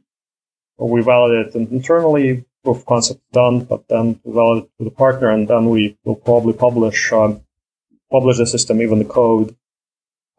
We 0.77 1.01
validate 1.01 1.55
it 1.55 1.69
internally, 1.69 2.45
proof 2.63 2.77
of 2.77 2.85
concept 2.85 3.21
done, 3.31 3.65
but 3.65 3.87
then 3.87 4.19
we 4.23 4.33
validate 4.33 4.63
it 4.65 4.71
with 4.79 4.87
a 4.87 4.95
partner, 4.95 5.29
and 5.29 5.47
then 5.47 5.69
we 5.69 5.97
will 6.03 6.15
probably 6.15 6.53
publish 6.53 7.11
uh, 7.11 7.35
publish 8.09 8.37
the 8.37 8.47
system, 8.47 8.81
even 8.81 8.99
the 8.99 9.05
code. 9.05 9.55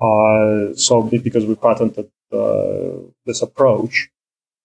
Uh, 0.00 0.74
so 0.74 1.02
because 1.02 1.46
we 1.46 1.54
patented 1.54 2.10
uh, 2.32 3.08
this 3.24 3.40
approach, 3.40 4.10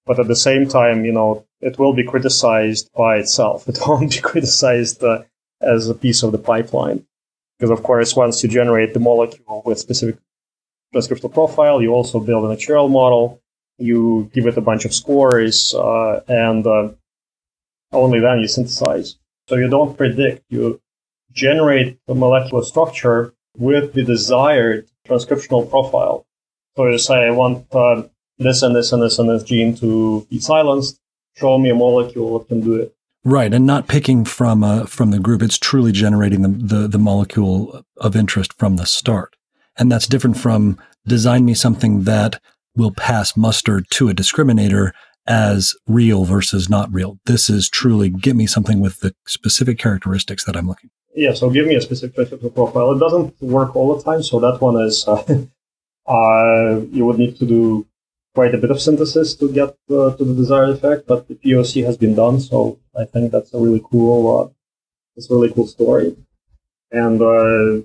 but 0.07 0.19
at 0.19 0.27
the 0.27 0.35
same 0.35 0.67
time, 0.67 1.05
you 1.05 1.11
know, 1.11 1.45
it 1.61 1.77
will 1.77 1.93
be 1.93 2.03
criticized 2.03 2.89
by 2.95 3.17
itself. 3.17 3.67
It 3.71 3.79
won't 3.85 4.11
be 4.11 4.21
criticized 4.21 5.03
uh, 5.03 5.23
as 5.61 5.89
a 5.89 5.95
piece 5.95 6.23
of 6.23 6.31
the 6.31 6.37
pipeline. 6.37 7.05
Because 7.57 7.71
of 7.71 7.83
course, 7.83 8.15
once 8.15 8.41
you 8.41 8.49
generate 8.49 8.93
the 8.93 8.99
molecule 8.99 9.61
with 9.65 9.79
specific 9.79 10.17
transcriptional 10.93 11.33
profile, 11.33 11.81
you 11.81 11.91
also 11.91 12.19
build 12.19 12.45
an 12.45 12.55
actuarial 12.55 12.89
model. 12.89 13.41
You 13.77 14.29
give 14.33 14.47
it 14.47 14.57
a 14.57 14.61
bunch 14.61 14.85
of 14.85 14.93
scores, 14.93 15.73
uh, 15.73 16.21
and 16.27 16.65
uh, 16.65 16.89
only 17.91 18.19
then 18.19 18.39
you 18.39 18.47
synthesize. 18.47 19.17
So 19.47 19.55
you 19.55 19.69
don't 19.69 19.97
predict. 19.97 20.43
You 20.49 20.81
generate 21.31 21.99
the 22.07 22.15
molecular 22.15 22.63
structure 22.63 23.33
with 23.55 23.93
the 23.93 24.03
desired 24.03 24.87
transcriptional 25.07 25.69
profile. 25.69 26.25
So 26.75 26.87
you 26.87 26.97
say, 26.97 27.25
I 27.25 27.31
want 27.31 27.65
uh, 27.73 28.03
this 28.38 28.62
and 28.62 28.75
this 28.75 28.91
and 28.91 29.01
this 29.01 29.20
and 29.20 29.29
this 29.29 29.44
gene 29.44 29.75
to 29.77 30.25
be 30.29 30.39
silenced. 30.39 31.00
Show 31.36 31.58
me 31.58 31.70
a 31.70 31.75
molecule 31.75 32.39
that 32.39 32.48
can 32.48 32.62
do 32.62 32.75
it. 32.75 32.96
Right, 33.24 33.53
and 33.53 33.65
not 33.65 33.88
picking 33.88 34.25
from 34.25 34.63
uh, 34.63 34.86
from 34.86 35.12
the 35.12 35.20
group. 35.20 35.41
It's 35.41 35.58
truly 35.58 35.91
generating 35.91 36.41
the, 36.44 36.75
the, 36.77 36.88
the 36.88 36.98
molecule 36.98 37.84
of 37.98 38.15
interest 38.15 38.53
from 38.53 38.77
the 38.77 38.86
start, 38.86 39.36
and 39.77 39.91
that's 39.91 40.08
different 40.08 40.38
from 40.38 40.79
design 41.06 41.46
me 41.46 41.53
something 41.53 42.03
that 42.03 42.39
will 42.75 42.91
pass 42.91 43.36
muster 43.36 43.82
to 43.82 44.10
a 44.10 44.13
discriminator 44.13 44.91
as 45.27 45.75
real 45.88 46.24
versus 46.24 46.70
not 46.70 46.94
real. 46.94 47.20
This 47.25 47.50
is 47.50 47.70
truly 47.70 48.10
give 48.10 48.36
me 48.36 48.48
something 48.48 48.79
with 48.79 49.01
the 49.01 49.13
specific 49.25 49.77
characteristics 49.77 50.46
that 50.46 50.56
I'm 50.56 50.67
looking. 50.67 50.89
Yeah, 51.15 51.34
so 51.34 51.50
give 51.50 51.65
me 51.65 51.75
a 51.75 51.82
specific 51.82 52.15
profile. 52.53 52.91
It 52.91 53.00
doesn't 53.00 53.41
work 53.41 53.75
all 53.75 53.96
the 53.96 54.03
time, 54.03 54.24
so 54.24 54.39
that 54.39 54.62
one 54.62 54.79
is 54.82 55.03
uh, 55.08 55.24
uh, 56.08 56.79
you 56.91 57.06
would 57.06 57.17
need 57.17 57.38
to 57.38 57.46
do 57.46 57.87
quite 58.38 58.53
a 58.53 58.63
bit 58.63 58.70
of 58.70 58.79
synthesis 58.79 59.34
to 59.34 59.51
get 59.51 59.70
uh, 59.89 60.12
to 60.15 60.24
the 60.24 60.36
desired 60.36 60.70
effect, 60.70 61.08
but 61.08 61.27
the 61.27 61.34
POC 61.34 61.84
has 61.84 61.98
been 61.98 62.13
done, 62.13 62.39
so 62.39 62.77
I 62.96 63.06
think 63.06 63.32
that's 63.32 63.51
a 63.56 63.58
really 63.58 63.82
cool, 63.89 64.15
uh, 64.38 64.48
it's 65.15 65.32
really 65.32 65.51
cool 65.51 65.65
story, 65.65 66.15
and 66.91 67.20
uh, 67.20 67.82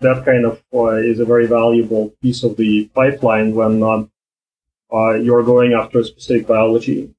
that 0.00 0.18
kind 0.26 0.44
of 0.44 0.62
uh, 0.74 0.96
is 1.12 1.18
a 1.18 1.24
very 1.24 1.46
valuable 1.46 2.10
piece 2.20 2.42
of 2.44 2.58
the 2.58 2.90
pipeline 2.94 3.54
when 3.54 3.82
um, 3.82 4.10
uh, 4.92 5.14
you're 5.14 5.42
going 5.42 5.72
after 5.72 6.00
a 6.00 6.04
specific 6.04 6.46
biology, 6.46 7.14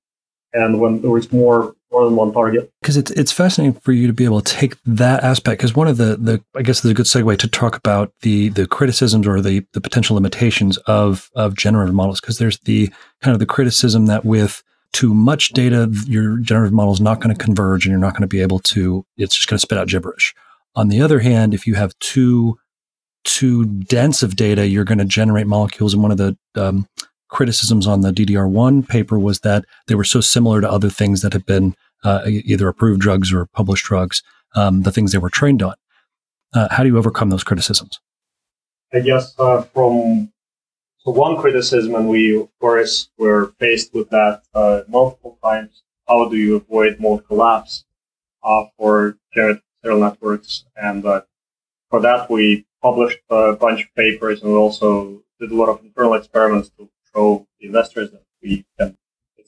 and 0.54 0.80
when 0.80 1.02
there 1.02 1.18
is 1.18 1.32
more 1.32 1.76
more 1.92 2.06
than 2.06 2.16
one 2.16 2.34
target. 2.34 2.72
Because 2.82 2.98
it's 2.98 3.12
it's 3.12 3.32
fascinating 3.32 3.80
for 3.80 3.92
you 3.92 4.08
to 4.08 4.14
be 4.14 4.26
able 4.26 4.42
to 4.42 4.54
take 4.54 4.76
that 4.86 5.24
aspect. 5.24 5.60
Because 5.60 5.76
one 5.76 5.88
of 5.88 5.98
the 5.98 6.18
the 6.18 6.44
I 6.56 6.62
guess 6.62 6.82
there's 6.82 6.92
a 6.92 6.96
good 6.96 7.06
segue 7.06 7.38
to 7.40 7.48
talk 7.48 7.76
about 7.76 8.14
the 8.22 8.50
the 8.50 8.68
criticisms 8.68 9.28
or 9.28 9.42
the 9.42 9.66
the 9.74 9.82
potential 9.82 10.16
limitations 10.16 10.78
of 10.80 11.30
of 11.36 11.56
generative 11.56 11.96
models. 11.96 12.20
Because 12.20 12.38
there's 12.38 12.60
the 12.60 12.90
kind 13.22 13.34
of 13.34 13.40
the 13.40 13.46
criticism 13.46 14.06
that 14.08 14.26
with 14.26 14.64
too 14.94 15.14
much 15.14 15.50
data, 15.50 15.90
your 16.08 16.38
generative 16.38 16.74
model 16.74 16.94
is 16.94 17.02
not 17.02 17.20
going 17.20 17.36
to 17.36 17.44
converge, 17.44 17.86
and 17.86 17.92
you're 17.92 18.00
not 18.00 18.14
going 18.14 18.22
to 18.22 18.28
be 18.28 18.42
able 18.42 18.60
to. 18.60 19.06
It's 19.18 19.36
just 19.36 19.48
going 19.48 19.58
to 19.58 19.62
spit 19.62 19.78
out 19.78 19.88
gibberish. 19.88 20.34
On 20.76 20.90
the 20.90 21.02
other 21.02 21.20
hand, 21.20 21.54
if 21.54 21.66
you 21.68 21.76
have 21.76 21.98
too 22.00 22.58
too 23.24 23.66
dense 23.66 24.24
of 24.24 24.36
data, 24.36 24.68
you're 24.68 24.86
going 24.86 24.98
to 24.98 25.06
generate 25.06 25.48
molecules. 25.48 25.94
And 25.94 26.02
one 26.02 26.12
of 26.12 26.18
the 26.18 26.38
um, 26.56 26.88
criticisms 27.30 27.88
on 27.88 28.02
the 28.02 28.12
DDR1 28.12 28.88
paper 28.88 29.20
was 29.20 29.42
that 29.42 29.66
they 29.88 29.96
were 29.96 30.04
so 30.04 30.22
similar 30.22 30.62
to 30.62 30.72
other 30.72 30.90
things 30.90 31.22
that 31.22 31.34
had 31.34 31.46
been 31.46 31.76
uh, 32.04 32.22
either 32.26 32.68
approved 32.68 33.02
drugs 33.02 33.34
or 33.34 33.46
published 33.48 33.86
drugs, 33.86 34.24
um, 34.56 34.84
the 34.84 34.92
things 34.92 35.12
they 35.12 35.18
were 35.18 35.30
trained 35.30 35.62
on. 35.62 35.76
Uh, 36.54 36.68
how 36.72 36.84
do 36.84 36.90
you 36.90 36.98
overcome 36.98 37.30
those 37.30 37.44
criticisms? 37.44 38.00
I 38.94 39.02
guess 39.02 39.34
uh, 39.38 39.64
from 39.64 40.32
so 41.00 41.12
one 41.12 41.38
criticism, 41.38 41.96
and 41.96 42.08
we 42.08 42.38
of 42.40 42.50
course 42.60 43.10
were 43.18 43.54
faced 43.60 43.94
with 43.94 44.10
that 44.10 44.44
uh, 44.54 44.82
multiple 44.88 45.38
times. 45.44 45.84
How 46.08 46.30
do 46.30 46.38
you 46.38 46.56
avoid 46.56 47.00
mode 47.00 47.28
collapse 47.28 47.84
uh, 48.44 48.66
for 48.78 49.18
generative 49.34 49.64
neural 49.84 50.00
networks? 50.00 50.66
And 50.78 51.06
uh, 51.06 51.22
for 51.90 52.00
that, 52.02 52.30
we 52.30 52.66
published 52.82 53.20
a 53.30 53.54
bunch 53.54 53.84
of 53.84 53.96
papers 53.96 54.42
and 54.42 54.52
we 54.52 54.58
also 54.58 55.22
did 55.40 55.52
a 55.52 55.56
lot 55.56 55.70
of 55.70 55.84
internal 55.84 56.14
experiments 56.14 56.70
to 56.78 56.90
the 57.18 57.68
investors 57.68 58.12
that 58.12 58.24
we 58.42 58.66
can 58.78 58.96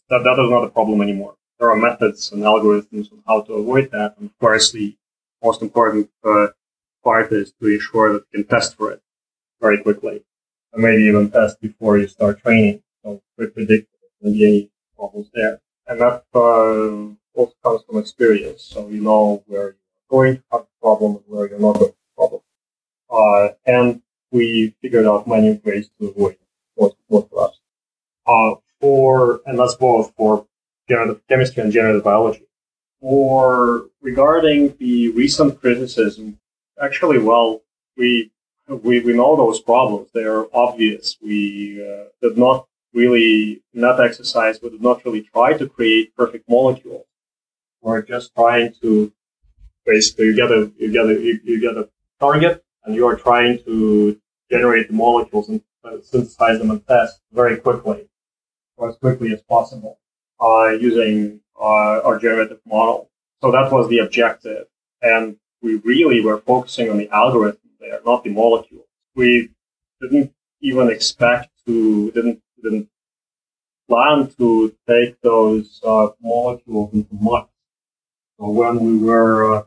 that 0.10 0.24
that 0.24 0.44
is 0.44 0.50
not 0.50 0.64
a 0.64 0.70
problem 0.70 1.02
anymore. 1.02 1.36
There 1.60 1.70
are 1.70 1.76
methods 1.76 2.32
and 2.32 2.42
algorithms 2.42 3.12
on 3.12 3.22
how 3.28 3.42
to 3.42 3.54
avoid 3.54 3.92
that. 3.92 4.16
And 4.18 4.30
of 4.30 4.40
course, 4.40 4.72
the 4.72 4.96
most 5.44 5.62
important 5.62 6.10
uh, 6.24 6.48
part 7.04 7.32
is 7.32 7.54
to 7.62 7.68
ensure 7.68 8.14
that 8.14 8.24
you 8.34 8.44
can 8.44 8.50
test 8.50 8.76
for 8.76 8.92
it 8.92 9.02
very 9.62 9.82
quickly, 9.84 10.24
and 10.74 10.84
maybe 10.84 11.04
even 11.04 11.30
test 11.30 11.62
before 11.62 11.98
you 11.98 12.08
start 12.08 12.42
training. 12.42 12.82
So 13.04 13.22
we 13.38 13.48
predict 13.48 13.88
there 14.22 14.32
any 14.32 14.72
problems 14.98 15.30
there, 15.34 15.62
and 15.88 16.02
that 16.02 16.24
uh, 16.34 17.40
also 17.40 17.54
comes 17.64 17.82
from 17.86 18.00
experience. 18.00 18.64
So 18.64 18.88
you 18.88 19.02
know 19.02 19.44
where 19.48 19.76
you're 19.78 20.10
going 20.10 20.38
to 20.38 20.44
have 20.52 20.62
a 20.62 20.82
problem 20.82 21.18
and 21.18 21.24
where 21.28 21.48
you're 21.50 21.60
not 21.60 21.80
going 21.80 21.92
to 21.92 21.98
have 21.98 22.14
a 22.14 22.18
problem. 22.18 22.42
Uh, 23.12 23.50
and 23.66 24.02
we 24.32 24.76
figured 24.82 25.06
out 25.06 25.28
many 25.28 25.60
ways 25.64 25.90
to 26.00 26.08
avoid 26.08 26.38
what, 26.76 26.94
most 27.10 27.30
collapse. 27.30 27.59
Uh, 28.30 28.56
for, 28.80 29.42
and 29.46 29.58
that's 29.60 29.76
both 29.76 30.14
for 30.16 30.46
generative 30.88 31.20
chemistry 31.28 31.64
and 31.64 31.72
generative 31.72 32.04
biology. 32.04 32.46
For 33.02 33.88
regarding 34.02 34.76
the 34.84 35.10
recent 35.22 35.60
criticism, 35.62 36.40
actually, 36.88 37.20
well, 37.20 37.62
we 37.98 38.32
we, 38.88 39.00
we 39.00 39.14
know 39.14 39.36
those 39.36 39.60
problems. 39.60 40.10
They 40.14 40.24
are 40.24 40.46
obvious. 40.54 41.18
We 41.22 41.82
uh, 41.82 42.06
did 42.22 42.38
not 42.38 42.68
really, 42.94 43.62
that 43.74 44.00
exercise, 44.00 44.60
we 44.62 44.70
did 44.70 44.82
not 44.82 45.04
really 45.06 45.24
try 45.24 45.58
to 45.58 45.68
create 45.68 46.16
perfect 46.16 46.48
molecules. 46.48 47.06
We're 47.82 48.02
just 48.02 48.34
trying 48.36 48.74
to 48.82 49.12
basically, 49.86 50.26
you 50.26 50.36
get 50.36 50.52
a, 50.52 50.72
you 50.78 50.92
get 50.92 51.06
a, 51.06 51.14
you, 51.14 51.40
you 51.44 51.62
get 51.62 51.78
a 51.78 51.90
target 52.20 52.64
and 52.84 52.96
you 52.96 53.08
are 53.08 53.16
trying 53.16 53.60
to 53.64 54.20
generate 54.52 54.88
the 54.90 54.94
molecules 54.94 55.50
and 55.50 55.62
uh, 55.84 55.98
synthesize 56.04 56.60
them 56.60 56.72
and 56.72 56.86
test 56.86 57.22
very 57.32 57.58
quickly, 57.58 58.00
or 58.02 58.09
as 58.88 58.96
quickly 58.98 59.34
as 59.34 59.42
possible, 59.42 60.00
uh, 60.40 60.70
using 60.70 61.42
uh, 61.60 62.02
our 62.02 62.20
generative 62.20 62.60
model. 62.66 63.10
So 63.42 63.52
that 63.52 63.72
was 63.72 63.90
the 63.90 64.00
objective. 64.00 64.68
And 65.02 65.38
we 65.62 65.76
really 65.76 66.22
were 66.22 66.40
focusing 66.40 66.90
on 66.90 66.98
the 66.98 67.10
algorithm 67.10 67.60
there, 67.80 68.00
not 68.06 68.24
the 68.24 68.30
molecule. 68.30 68.86
We 69.16 69.50
didn't 70.02 70.34
even 70.62 70.90
expect 70.90 71.50
to, 71.66 72.12
didn't, 72.12 72.42
didn't 72.62 72.90
plan 73.88 74.30
to 74.38 74.76
take 74.88 75.20
those 75.22 75.82
uh, 75.86 76.10
molecules 76.22 76.94
into 76.94 77.16
mice. 77.16 77.46
So 78.40 78.50
when 78.50 78.80
we 78.80 78.98
were 79.00 79.58
uh, 79.58 79.64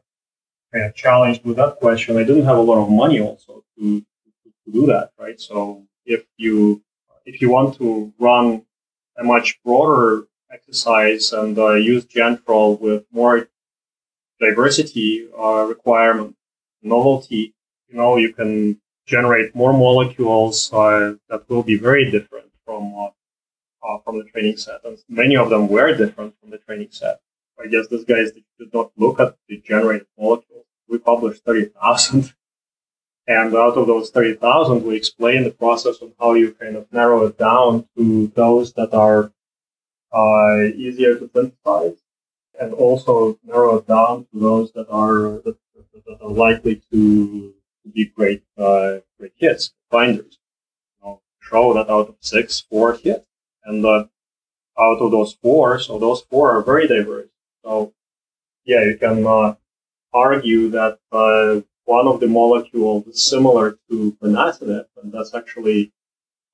kind 0.73 0.87
of 0.87 0.95
challenged 0.95 1.45
with 1.45 1.57
that 1.57 1.77
question, 1.77 2.17
I 2.17 2.25
didn't 2.25 2.45
have 2.45 2.57
a 2.57 2.63
lot 2.63 2.83
of 2.83 2.91
money 2.91 3.21
also 3.21 3.65
to, 3.79 4.01
to, 4.01 4.51
to 4.65 4.73
do 4.73 4.87
that, 4.87 5.11
right? 5.19 5.39
So 5.41 5.85
if 6.07 6.25
you 6.37 6.83
if 7.25 7.41
you 7.41 7.51
want 7.51 7.77
to 7.79 8.13
run 8.19 8.65
a 9.17 9.25
much 9.25 9.61
broader 9.65 10.27
exercise 10.51 11.33
and 11.33 11.59
uh, 11.59 11.75
use 11.75 12.05
Gentrol 12.05 12.79
with 12.81 13.05
more 13.13 13.49
diversity 14.41 15.29
uh, 15.39 15.65
requirement, 15.69 16.37
novelty, 16.83 17.55
you 17.89 17.97
know, 17.97 18.17
you 18.17 18.33
can 18.33 18.81
generate 19.07 19.55
more 19.55 19.73
molecules 19.73 20.73
uh, 20.73 21.15
that 21.29 21.49
will 21.49 21.63
be 21.63 21.77
very 21.77 22.11
different 22.11 22.51
from 22.65 22.95
uh, 22.97 23.09
uh, 23.85 23.99
from 24.05 24.19
the 24.19 24.25
training 24.25 24.57
set, 24.57 24.81
and 24.85 24.99
many 25.09 25.37
of 25.37 25.51
them 25.51 25.69
were 25.69 25.95
different 25.97 26.35
from 26.41 26.51
the 26.51 26.59
training 26.59 26.89
set. 26.91 27.21
I 27.63 27.67
guess 27.67 27.89
these 27.89 28.05
guys 28.05 28.33
did 28.59 28.73
not 28.73 28.93
look 28.97 29.21
at 29.21 29.37
the 29.49 29.59
generated 29.59 30.07
molecules. 30.19 30.67
We 30.89 30.99
published 30.99 31.45
thirty 31.45 31.67
thousand, 31.67 32.33
and 33.27 33.55
out 33.55 33.77
of 33.77 33.87
those 33.87 34.11
thirty 34.11 34.35
thousand, 34.35 34.85
we 34.85 34.97
explain 34.97 35.45
the 35.45 35.51
process 35.51 36.01
of 36.03 36.13
how 36.19 36.35
you 36.35 36.53
kind 36.53 36.77
of 36.77 36.93
narrow 36.93 37.27
it 37.27 37.39
down 37.39 37.87
to 37.97 38.29
those 38.35 38.73
that 38.75 38.93
are 38.93 39.33
uh, 40.13 40.65
easier 40.75 41.19
to 41.19 41.31
synthesize, 41.35 41.99
and 42.61 42.75
also 42.75 43.39
narrow 43.45 43.79
it 43.79 43.87
down 43.87 44.27
to 44.33 44.41
those 44.41 44.73
that 44.73 44.89
are 44.91 45.41
that, 45.45 45.57
that 46.07 46.19
are 46.21 46.31
likely 46.31 46.83
to 46.91 47.55
to 47.85 47.91
be 47.91 48.07
great, 48.07 48.43
uh, 48.57 48.99
great 49.19 49.33
hits, 49.37 49.73
finders. 49.91 50.39
You 51.01 51.09
know, 51.09 51.21
show 51.41 51.75
that 51.75 51.91
out 51.91 52.09
of 52.09 52.17
six, 52.21 52.61
four 52.61 52.95
hit. 52.95 53.27
And, 53.65 53.85
uh, 53.85 54.07
out 54.79 54.99
of 54.99 55.11
those 55.11 55.35
four, 55.35 55.79
so 55.79 55.99
those 55.99 56.23
four 56.23 56.53
are 56.53 56.63
very 56.63 56.89
diverse. 56.89 57.29
So, 57.65 57.93
yeah, 58.65 58.83
you 58.85 58.97
can, 58.97 59.27
uh, 59.27 59.55
argue 60.13 60.71
that, 60.71 60.99
uh, 61.13 61.61
one 61.85 62.07
of 62.07 62.21
the 62.21 62.27
molecules 62.27 63.05
similar 63.31 63.79
to 63.91 64.17
ponatinib, 64.23 64.87
and 65.03 65.13
that's 65.13 65.35
actually, 65.35 65.93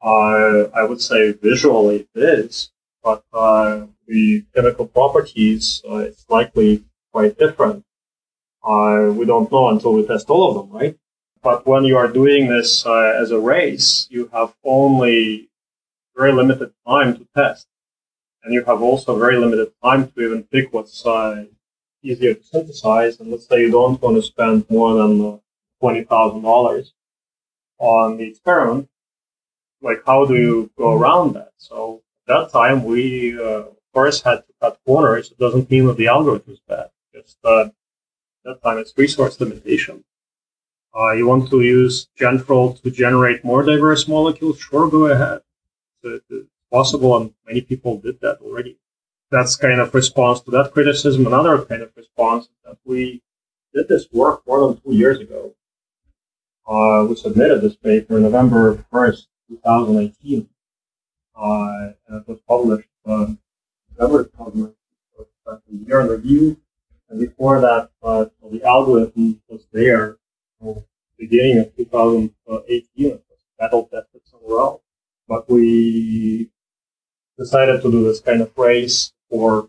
uh, 0.03 0.65
I 0.75 0.85
would 0.85 1.01
say 1.01 1.33
visually 1.33 2.09
it 2.15 2.21
is, 2.21 2.71
but, 3.03 3.23
uh, 3.33 3.87
the 4.07 4.45
chemical 4.55 4.87
properties, 4.87 5.83
uh, 5.89 5.97
it's 5.97 6.25
likely 6.29 6.85
quite 7.13 7.39
different. 7.39 7.85
Uh, 8.65 9.13
we 9.15 9.25
don't 9.25 9.51
know 9.53 9.69
until 9.69 9.93
we 9.93 10.07
test 10.07 10.31
all 10.31 10.51
of 10.51 10.55
them, 10.57 10.77
right? 10.77 10.97
But 11.43 11.67
when 11.67 11.85
you 11.85 11.97
are 11.97 12.09
doing 12.09 12.49
this 12.49 12.85
uh, 12.85 13.15
as 13.23 13.31
a 13.31 13.39
race, 13.39 14.09
you 14.11 14.29
have 14.33 14.55
only 14.65 15.51
very 16.17 16.33
limited 16.33 16.73
time 16.87 17.17
to 17.17 17.27
test. 17.37 17.67
And 18.43 18.53
you 18.55 18.65
have 18.65 18.83
also 18.83 19.19
very 19.19 19.37
limited 19.37 19.73
time 19.83 20.11
to 20.11 20.21
even 20.21 20.43
pick 20.45 20.73
what's 20.73 21.05
uh, 21.05 21.45
easier 22.03 22.35
to 22.35 22.43
synthesize. 22.43 23.21
And 23.21 23.31
let's 23.31 23.47
say 23.47 23.61
you 23.61 23.71
don't 23.71 24.01
want 24.01 24.17
to 24.17 24.23
spend 24.23 24.67
more 24.71 24.95
than 24.95 25.21
uh, 25.25 25.39
$20,000 25.83 26.91
on 27.79 28.17
the 28.17 28.25
experiment. 28.25 28.89
Like, 29.81 30.03
how 30.07 30.27
do 30.27 30.35
you 30.35 30.71
go 30.77 30.93
around 30.93 31.35
that? 31.35 31.53
So 31.57 32.03
at 32.27 32.35
that 32.35 32.53
time, 32.53 32.85
we, 32.85 33.41
uh, 33.41 33.65
first 33.99 34.25
had 34.25 34.47
to 34.47 34.53
cut 34.61 34.79
corners. 34.87 35.31
It 35.33 35.39
doesn't 35.39 35.71
mean 35.71 35.87
that 35.87 35.97
the 35.97 36.09
algorithm 36.09 36.53
is 36.53 36.61
bad. 36.69 36.89
Just 37.15 37.39
uh, 37.45 37.69
that 38.45 38.63
time 38.63 38.79
it's 38.79 38.93
resource 38.97 39.41
limitation. 39.41 40.05
Uh, 40.99 41.13
you 41.13 41.27
want 41.27 41.51
to 41.51 41.61
use 41.61 42.09
Gentrol 42.19 42.81
to 42.83 42.91
generate 42.91 43.45
more 43.45 43.63
diverse 43.63 44.09
molecules? 44.09 44.59
Sure, 44.59 44.89
go 44.89 45.07
ahead. 45.07 45.41
It's, 46.03 46.25
it's 46.31 46.49
possible, 46.73 47.17
and 47.17 47.33
many 47.47 47.61
people 47.61 47.99
did 47.99 48.21
that 48.21 48.39
already. 48.41 48.79
That's 49.31 49.57
kind 49.57 49.81
of 49.81 49.95
response 49.95 50.41
to 50.43 50.51
that 50.53 50.73
criticism. 50.73 51.27
Another 51.27 51.63
kind 51.65 51.83
of 51.83 51.91
response 51.97 52.45
is 52.45 52.51
that 52.65 52.79
we 52.85 53.23
did 53.75 53.89
this 53.89 54.07
work 54.13 54.43
more 54.47 54.61
than 54.61 54.81
two 54.81 54.95
years 54.95 55.21
ago. 55.21 55.55
Uh, 56.67 57.07
we 57.09 57.17
submitted 57.17 57.61
this 57.61 57.77
paper 57.77 58.19
November 58.19 58.85
1st, 58.93 59.27
2018. 59.49 60.49
Uh, 61.37 61.93
and 62.09 62.21
it 62.21 62.29
was 62.29 62.41
published 62.49 62.89
uh, 63.07 63.27
November 63.99 64.25
2019, 64.25 64.75
so 65.17 65.61
year 65.71 66.01
in 66.01 66.09
review. 66.09 66.61
And 67.11 67.21
before 67.21 67.61
that, 67.61 67.91
uh, 68.03 68.27
the 68.51 68.63
algorithm 68.65 69.41
was 69.49 69.67
there 69.73 70.19
beginning 71.19 71.59
of 71.59 71.77
2018, 71.77 73.07
it 73.07 73.25
was 73.29 73.39
battle 73.59 73.89
tested 73.93 74.23
somewhere 74.25 74.61
else. 74.61 74.83
But 75.27 75.51
we 75.51 76.51
decided 77.39 77.83
to 77.83 77.91
do 77.91 78.05
this 78.05 78.21
kind 78.21 78.41
of 78.41 78.57
race 78.57 79.13
for 79.31 79.69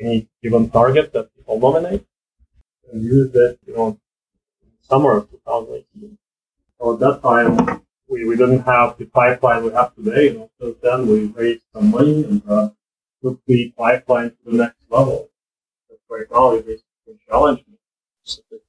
any 0.00 0.28
given 0.42 0.70
target 0.70 1.12
that 1.12 1.34
people 1.34 1.58
nominate 1.58 2.06
and 2.90 3.02
used 3.02 3.34
it, 3.34 3.58
you 3.66 3.74
know, 3.74 3.98
summer 4.82 5.16
of 5.18 5.30
2018. 5.30 6.18
So 6.80 6.94
at 6.94 7.00
that 7.00 7.22
time, 7.22 7.82
we, 8.08 8.24
we 8.24 8.36
didn't 8.36 8.60
have 8.60 8.96
the 8.96 9.06
pipeline 9.06 9.64
we 9.64 9.72
have 9.72 9.94
today. 9.94 10.32
You 10.32 10.38
know, 10.38 10.50
so 10.60 10.76
then 10.82 11.06
we 11.06 11.26
raised 11.26 11.64
some 11.74 11.90
money 11.90 12.24
and 12.24 12.42
uh, 12.48 12.70
took 13.22 13.40
the 13.46 13.72
pipeline 13.76 14.30
to 14.30 14.36
the 14.50 14.56
next 14.56 14.78
level. 14.88 15.28
But 15.88 15.98
right 16.08 16.26
now, 16.30 16.52
is 16.52 16.82
challenge 17.28 17.64
me. 17.68 17.74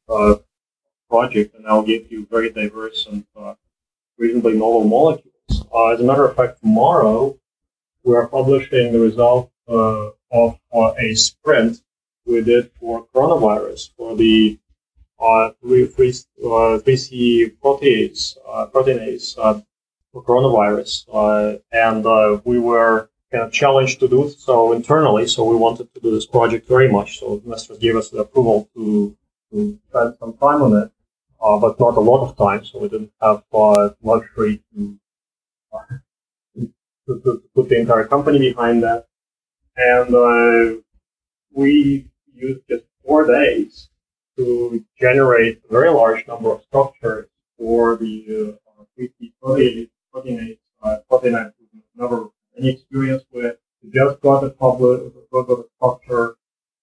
Uh, 0.08 0.36
project, 1.10 1.56
and 1.56 1.66
I'll 1.68 1.84
give 1.84 2.12
you 2.12 2.28
very 2.30 2.52
diverse 2.52 3.08
and 3.08 3.26
uh, 3.36 3.56
reasonably 4.18 4.54
novel 4.54 4.84
molecules. 4.84 5.66
Uh, 5.74 5.88
as 5.88 6.00
a 6.00 6.04
matter 6.04 6.26
of 6.26 6.36
fact, 6.36 6.62
tomorrow 6.62 7.38
we 8.04 8.16
are 8.16 8.28
publishing 8.28 8.94
the 8.94 9.00
result 9.00 9.52
uh, 9.70 10.10
of 10.32 10.60
uh, 10.74 10.94
a 10.98 11.16
sprint 11.16 11.82
we 12.26 12.42
did 12.42 12.72
for 12.80 13.06
coronavirus 13.14 13.92
for 13.96 14.16
the 14.16 14.60
uh, 15.20 15.52
3, 15.62 15.88
3, 15.88 16.10
uh, 16.10 16.80
3C 16.80 17.58
protease, 17.62 18.38
uh, 18.48 18.68
proteinase 18.68 19.36
for 20.12 20.24
coronavirus, 20.24 21.06
uh, 21.14 21.58
and 21.72 22.06
uh, 22.06 22.40
we 22.46 22.60
were 22.60 23.10
kind 23.32 23.44
of 23.44 23.52
challenged 23.52 24.00
to 24.00 24.08
do 24.08 24.30
so 24.38 24.74
internally. 24.74 25.28
So 25.28 25.44
we 25.44 25.56
wanted 25.56 25.94
to 25.94 26.00
do 26.00 26.12
this 26.12 26.26
project 26.26 26.68
very 26.68 26.92
much. 26.92 27.20
So 27.20 27.42
investors 27.44 27.78
gave 27.78 27.96
us 27.96 28.10
the 28.10 28.20
approval 28.20 28.70
to, 28.76 29.16
to 29.52 29.80
spend 29.90 30.16
some 30.20 30.34
time 30.34 30.62
on 30.64 30.84
it, 30.84 30.92
uh, 31.42 31.60
but 31.60 31.80
not 31.80 31.96
a 31.96 32.00
lot 32.00 32.28
of 32.28 32.38
time. 32.38 32.66
So 32.66 32.80
we 32.80 32.90
didn't 32.90 33.12
have 33.22 33.44
uh, 33.54 33.90
luxury 34.02 34.64
uh, 34.78 35.80
to, 36.56 36.72
to, 37.08 37.22
to, 37.24 37.44
put 37.54 37.70
the 37.70 37.80
entire 37.80 38.06
company 38.06 38.40
behind 38.40 38.84
that. 38.84 39.06
And 39.80 40.14
uh, 40.14 40.82
we 41.54 42.06
used 42.36 42.62
just 42.70 42.84
four 43.06 43.26
days 43.26 43.88
to 44.36 44.84
generate 45.00 45.62
a 45.70 45.72
very 45.72 45.90
large 45.90 46.28
number 46.28 46.52
of 46.52 46.62
structures 46.64 47.30
for 47.58 47.96
the 47.96 48.58
uh, 48.78 48.84
3D 49.00 49.32
protein, 49.42 49.90
protein, 50.12 50.58
uh, 50.84 50.98
protein 51.10 51.54
never 51.96 52.28
any 52.58 52.72
experience 52.72 53.24
with. 53.32 53.56
We 53.82 53.92
just 53.92 54.20
got 54.20 54.44
a 54.44 54.50
public, 54.50 55.14
got 55.32 55.50
a 55.50 55.64
structure 55.78 56.36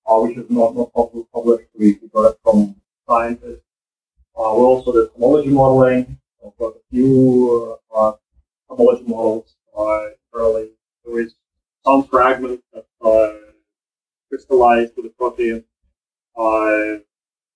uh, 0.06 0.16
which 0.20 0.38
is 0.38 0.48
not, 0.48 0.74
not 0.74 0.90
published. 0.94 1.68
We, 1.78 1.98
we 2.00 2.09
got 2.14 2.30
it 2.30 2.38
from 2.42 2.76
scientists. 3.06 3.61
Uh, 4.35 4.54
we 4.56 4.62
also 4.62 4.92
did 4.92 5.11
homology 5.12 5.50
modeling. 5.50 6.18
We've 6.42 6.52
got 6.59 6.76
a 6.76 6.80
few 6.90 7.78
uh, 7.94 8.12
homology 8.70 9.04
models 9.06 9.54
uh, 9.76 10.06
early. 10.32 10.70
There 11.04 11.20
is 11.20 11.35
some 11.87 12.05
fragments 12.05 12.64
that 12.72 12.85
uh, 13.01 13.53
crystallized 14.29 14.94
to 14.96 15.03
the 15.03 15.11
protein. 15.11 15.64
Uh, 16.37 17.01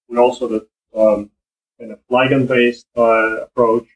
we 0.09 0.17
also 0.19 0.49
did 0.49 0.63
um, 0.97 1.31
kind 1.79 1.93
of 1.93 1.99
ligand-based 2.11 2.87
uh, 2.97 3.43
approach, 3.43 3.87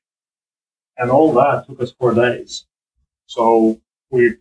and 0.98 1.10
all 1.10 1.32
that 1.32 1.66
took 1.66 1.80
us 1.80 1.92
four 1.92 2.14
days. 2.14 2.66
So 3.26 3.80
we 4.10 4.34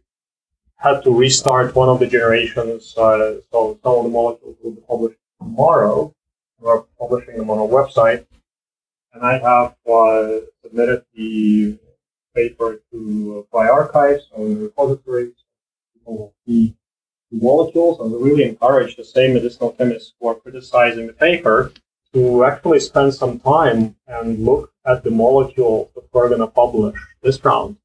had 0.78 1.04
to 1.04 1.12
restart 1.12 1.76
one 1.76 1.90
of 1.90 2.00
the 2.00 2.08
generations. 2.08 2.98
Uh, 2.98 3.42
so 3.52 3.80
some 3.84 3.98
of 3.98 4.04
the 4.04 4.10
molecules 4.10 4.58
will 4.64 4.72
be 4.72 4.82
published 4.82 5.20
tomorrow. 5.40 6.14
We're 6.60 6.82
publishing 7.00 7.38
them 7.38 7.50
on 7.50 7.60
our 7.60 7.68
website, 7.68 8.26
and 9.14 9.24
I 9.24 9.38
have 9.38 9.76
uh, 9.88 10.40
submitted 10.64 11.06
the 11.14 11.78
paper 12.36 12.82
to 12.92 13.48
bioRxiv 13.54 14.22
on 14.36 14.54
the 14.56 14.60
repository. 14.62 15.34
The 16.46 16.74
molecules, 17.32 18.00
and 18.00 18.24
really 18.24 18.44
encourage 18.44 18.96
the 18.96 19.04
same 19.04 19.34
medicinal 19.34 19.72
chemists 19.72 20.14
who 20.20 20.28
are 20.28 20.36
criticizing 20.36 21.08
the 21.08 21.14
paper 21.14 21.72
to 22.14 22.46
actually 22.46 22.80
spend 22.80 23.14
some 23.14 23.40
time 23.40 23.96
and 24.08 24.46
look 24.46 24.72
at 24.86 25.04
the 25.04 25.10
molecule 25.10 25.92
that 25.96 26.04
we're 26.14 26.28
going 26.28 26.42
to 26.42 26.48
publish 26.48 26.96
this 27.22 27.44
round 27.44 27.78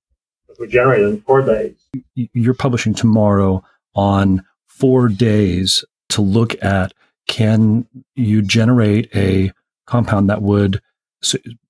that 0.48 0.60
we 0.60 0.68
generated 0.68 1.08
in 1.08 1.20
four 1.22 1.42
days. 1.42 1.76
You're 2.14 2.54
publishing 2.54 2.94
tomorrow 2.94 3.64
on 3.94 4.44
four 4.66 5.08
days 5.08 5.84
to 6.10 6.22
look 6.22 6.62
at 6.62 6.92
can 7.26 7.86
you 8.14 8.42
generate 8.42 9.14
a 9.14 9.52
compound 9.86 10.28
that 10.30 10.42
would 10.42 10.80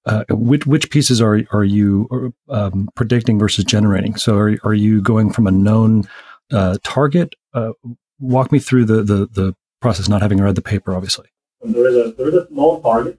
uh, 0.06 0.24
which 0.30 0.66
which 0.66 0.90
pieces 0.90 1.20
are 1.20 1.42
are 1.52 1.64
you 1.64 2.32
um, 2.48 2.88
predicting 2.94 3.38
versus 3.38 3.64
generating? 3.64 4.16
So 4.16 4.36
are 4.36 4.58
are 4.64 4.74
you 4.74 5.00
going 5.00 5.32
from 5.32 5.46
a 5.46 5.50
known 5.50 6.04
uh, 6.52 6.78
target? 6.82 7.34
Uh, 7.54 7.72
walk 8.18 8.52
me 8.52 8.58
through 8.58 8.84
the, 8.84 9.02
the 9.02 9.26
the 9.26 9.56
process. 9.80 10.08
Not 10.08 10.22
having 10.22 10.40
read 10.40 10.54
the 10.54 10.62
paper, 10.62 10.94
obviously. 10.94 11.26
There 11.62 11.88
is 11.88 11.96
a 11.96 12.12
there 12.12 12.28
is 12.28 12.34
a 12.34 12.46
known 12.50 12.82
target, 12.82 13.18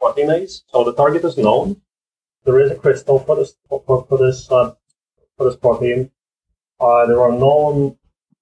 proteinase. 0.00 0.62
So 0.68 0.84
the 0.84 0.94
target 0.94 1.24
is 1.24 1.36
known. 1.36 1.80
There 2.44 2.60
is 2.60 2.70
a 2.70 2.76
crystal 2.76 3.18
for 3.18 3.36
this 3.36 3.56
for, 3.68 3.82
for 4.08 4.18
this 4.18 4.50
uh, 4.50 4.74
for 5.36 5.44
this 5.44 5.56
protein. 5.56 6.10
Uh, 6.78 7.06
there 7.06 7.20
are 7.20 7.32
known 7.32 7.96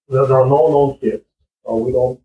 there, 0.08 0.26
there 0.26 0.40
are 0.40 0.46
no 0.46 0.68
known 0.68 0.98
hits. 1.00 1.24
So 1.64 1.76
we 1.76 1.92
don't 1.92 2.20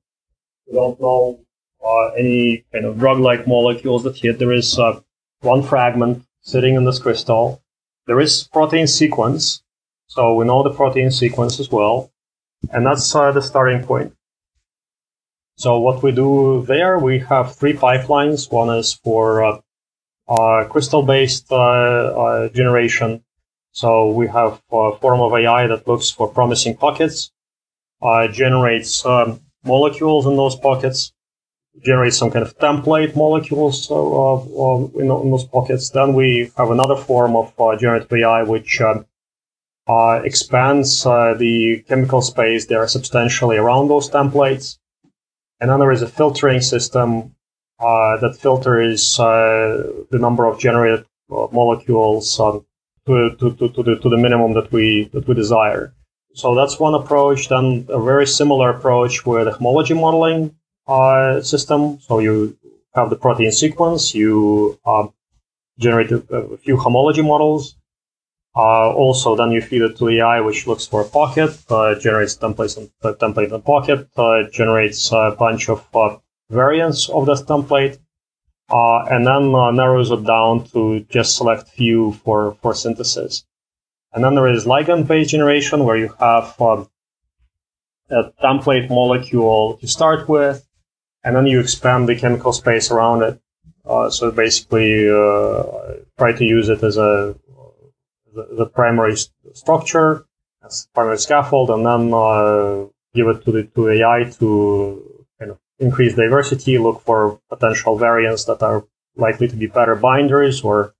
we 0.67 0.73
don't 0.73 0.99
know 0.99 1.39
uh, 1.85 2.07
any 2.17 2.65
kind 2.73 2.85
of 2.85 2.99
drug-like 2.99 3.47
molecules 3.47 4.03
that 4.03 4.17
hit. 4.17 4.39
There 4.39 4.53
is 4.53 4.77
uh, 4.77 4.99
one 5.41 5.63
fragment 5.63 6.25
sitting 6.41 6.75
in 6.75 6.85
this 6.85 6.99
crystal. 6.99 7.61
There 8.07 8.19
is 8.19 8.49
protein 8.51 8.87
sequence, 8.87 9.63
so 10.09 10.33
we 10.33 10.45
know 10.45 10.63
the 10.63 10.71
protein 10.71 11.11
sequence 11.11 11.59
as 11.59 11.71
well, 11.71 12.11
and 12.71 12.85
that's 12.85 13.13
uh, 13.15 13.31
the 13.31 13.41
starting 13.41 13.83
point. 13.83 14.13
So 15.55 15.77
what 15.79 16.01
we 16.01 16.11
do 16.11 16.65
there, 16.67 16.97
we 16.97 17.19
have 17.19 17.55
three 17.55 17.73
pipelines. 17.73 18.51
One 18.51 18.75
is 18.75 18.93
for 18.93 19.43
uh, 19.43 19.59
uh, 20.27 20.65
crystal-based 20.67 21.51
uh, 21.51 21.55
uh, 21.55 22.49
generation. 22.49 23.23
So 23.71 24.09
we 24.09 24.27
have 24.29 24.59
a 24.71 24.97
form 24.97 25.21
of 25.21 25.33
AI 25.33 25.67
that 25.67 25.87
looks 25.87 26.09
for 26.09 26.27
promising 26.27 26.75
pockets, 26.75 27.31
uh, 28.01 28.29
generates 28.29 29.05
um, 29.05 29.41
molecules 29.63 30.25
in 30.25 30.35
those 30.37 30.55
pockets, 30.55 31.13
generates 31.85 32.17
some 32.17 32.31
kind 32.31 32.43
of 32.43 32.57
template 32.57 33.15
molecules 33.15 33.91
in, 33.91 35.01
in, 35.01 35.07
those 35.07 35.45
pockets. 35.45 35.91
Then 35.91 36.13
we 36.13 36.51
have 36.57 36.71
another 36.71 36.95
form 36.95 37.35
of 37.35 37.53
generative 37.79 38.11
AI 38.11 38.41
which 38.41 38.81
expands 40.23 41.03
the 41.03 41.83
chemical 41.87 42.21
space 42.21 42.65
there 42.67 42.87
substantially 42.87 43.57
around 43.57 43.87
those 43.87 44.09
templates 44.09 44.79
and 45.59 45.69
then 45.69 45.79
there 45.79 45.91
is 45.91 46.01
a 46.01 46.07
filtering 46.07 46.61
system 46.61 47.35
uh, 47.79 48.17
that 48.17 48.37
filters 48.37 49.19
uh, 49.19 49.83
the 50.11 50.19
number 50.19 50.45
of 50.45 50.59
generated 50.59 51.05
uh, 51.31 51.47
molecules 51.51 52.39
um, 52.39 52.65
to, 53.05 53.35
to, 53.39 53.53
to, 53.55 53.69
to, 53.69 53.83
the, 53.83 53.99
to 53.99 54.09
the 54.09 54.17
minimum 54.17 54.53
that 54.53 54.71
we, 54.71 55.09
that 55.13 55.27
we 55.27 55.33
desire. 55.33 55.93
So 56.33 56.55
that's 56.55 56.79
one 56.79 56.93
approach. 56.93 57.49
Then 57.49 57.85
a 57.89 58.01
very 58.01 58.27
similar 58.27 58.69
approach 58.69 59.25
with 59.25 59.47
homology 59.53 59.93
modeling 59.93 60.55
uh, 60.87 61.41
system. 61.41 61.99
So 62.01 62.19
you 62.19 62.57
have 62.95 63.09
the 63.09 63.15
protein 63.15 63.51
sequence, 63.51 64.15
you 64.15 64.79
um, 64.85 65.13
generate 65.77 66.11
a, 66.11 66.17
a, 66.33 66.57
few 66.57 66.75
homology 66.77 67.21
models, 67.21 67.75
uh, 68.55 68.91
also, 68.91 69.35
then 69.35 69.51
you 69.51 69.61
feed 69.61 69.83
it 69.83 69.97
to 69.97 70.09
AI, 70.09 70.41
which 70.41 70.65
looks 70.65 70.85
for 70.85 71.01
a 71.01 71.05
pocket, 71.05 71.51
uh, 71.69 71.95
generates 71.99 72.35
templates 72.35 72.77
and 72.77 72.89
uh, 73.03 73.13
template 73.13 73.47
in 73.47 73.53
a 73.53 73.59
pocket, 73.59 74.07
uh, 74.17 74.43
generates 74.51 75.11
a 75.11 75.35
bunch 75.37 75.69
of 75.69 75.85
uh, 75.95 76.17
variants 76.49 77.09
of 77.09 77.27
that 77.27 77.45
template, 77.47 77.99
uh, 78.71 79.05
and 79.05 79.25
then 79.25 79.51
narrows 79.75 80.09
it 80.09 80.25
down 80.25 80.65
to 80.65 81.05
just 81.09 81.35
select 81.35 81.69
few 81.69 82.13
for, 82.23 82.55
for 82.61 82.73
synthesis. 82.73 83.45
And 84.13 84.23
then 84.23 84.33
there 84.33 84.47
is 84.47 84.65
ligand-based 84.65 85.29
generation, 85.29 85.85
where 85.85 85.97
you 85.97 86.13
have 86.19 86.59
um, 86.59 86.89
a 88.09 88.31
template 88.43 88.89
molecule 88.89 89.77
to 89.77 89.87
start 89.87 90.27
with, 90.27 90.67
and 91.23 91.35
then 91.35 91.45
you 91.45 91.59
expand 91.59 92.09
the 92.09 92.15
chemical 92.15 92.51
space 92.51 92.89
around 92.89 93.21
it. 93.21 93.39
so 94.11 94.31
basically, 94.31 95.05
try 96.17 96.31
to 96.31 96.43
use 96.43 96.69
it 96.69 96.81
as 96.81 96.97
a 96.97 97.35
the, 98.33 98.47
the 98.57 98.65
primary 98.65 99.15
st- 99.15 99.55
structure 99.55 100.25
as 100.63 100.87
primary 100.93 101.17
scaffold, 101.17 101.69
and 101.69 101.85
then 101.85 102.13
uh, 102.13 102.85
give 103.13 103.27
it 103.27 103.43
to 103.45 103.51
the 103.51 103.63
to 103.75 103.89
AI 103.89 104.29
to 104.39 105.25
kind 105.39 105.51
of 105.51 105.59
increase 105.79 106.15
diversity, 106.15 106.77
look 106.77 107.01
for 107.01 107.39
potential 107.49 107.97
variants 107.97 108.45
that 108.45 108.61
are 108.61 108.85
likely 109.15 109.47
to 109.47 109.55
be 109.55 109.67
better 109.67 109.95
binders 109.95 110.61
or 110.61 110.93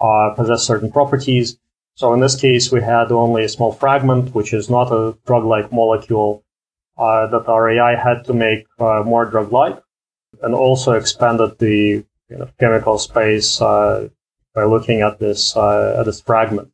uh, 0.00 0.30
possess 0.36 0.64
certain 0.64 0.90
properties. 0.90 1.58
So 1.94 2.12
in 2.14 2.20
this 2.20 2.36
case, 2.40 2.72
we 2.72 2.80
had 2.80 3.12
only 3.12 3.44
a 3.44 3.48
small 3.48 3.72
fragment, 3.72 4.34
which 4.34 4.52
is 4.52 4.70
not 4.70 4.92
a 4.92 5.16
drug-like 5.26 5.72
molecule, 5.72 6.42
uh, 6.96 7.26
that 7.26 7.48
our 7.48 7.70
AI 7.70 7.96
had 7.96 8.24
to 8.24 8.34
make 8.34 8.66
uh, 8.78 9.02
more 9.04 9.26
drug-like, 9.26 9.78
and 10.42 10.54
also 10.54 10.92
expanded 10.92 11.58
the 11.58 12.04
you 12.28 12.38
know, 12.38 12.48
chemical 12.58 12.98
space 12.98 13.60
uh, 13.60 14.08
by 14.54 14.64
looking 14.64 15.00
at 15.02 15.18
this 15.18 15.56
uh, 15.56 15.96
at 15.98 16.06
this 16.06 16.20
fragment. 16.20 16.70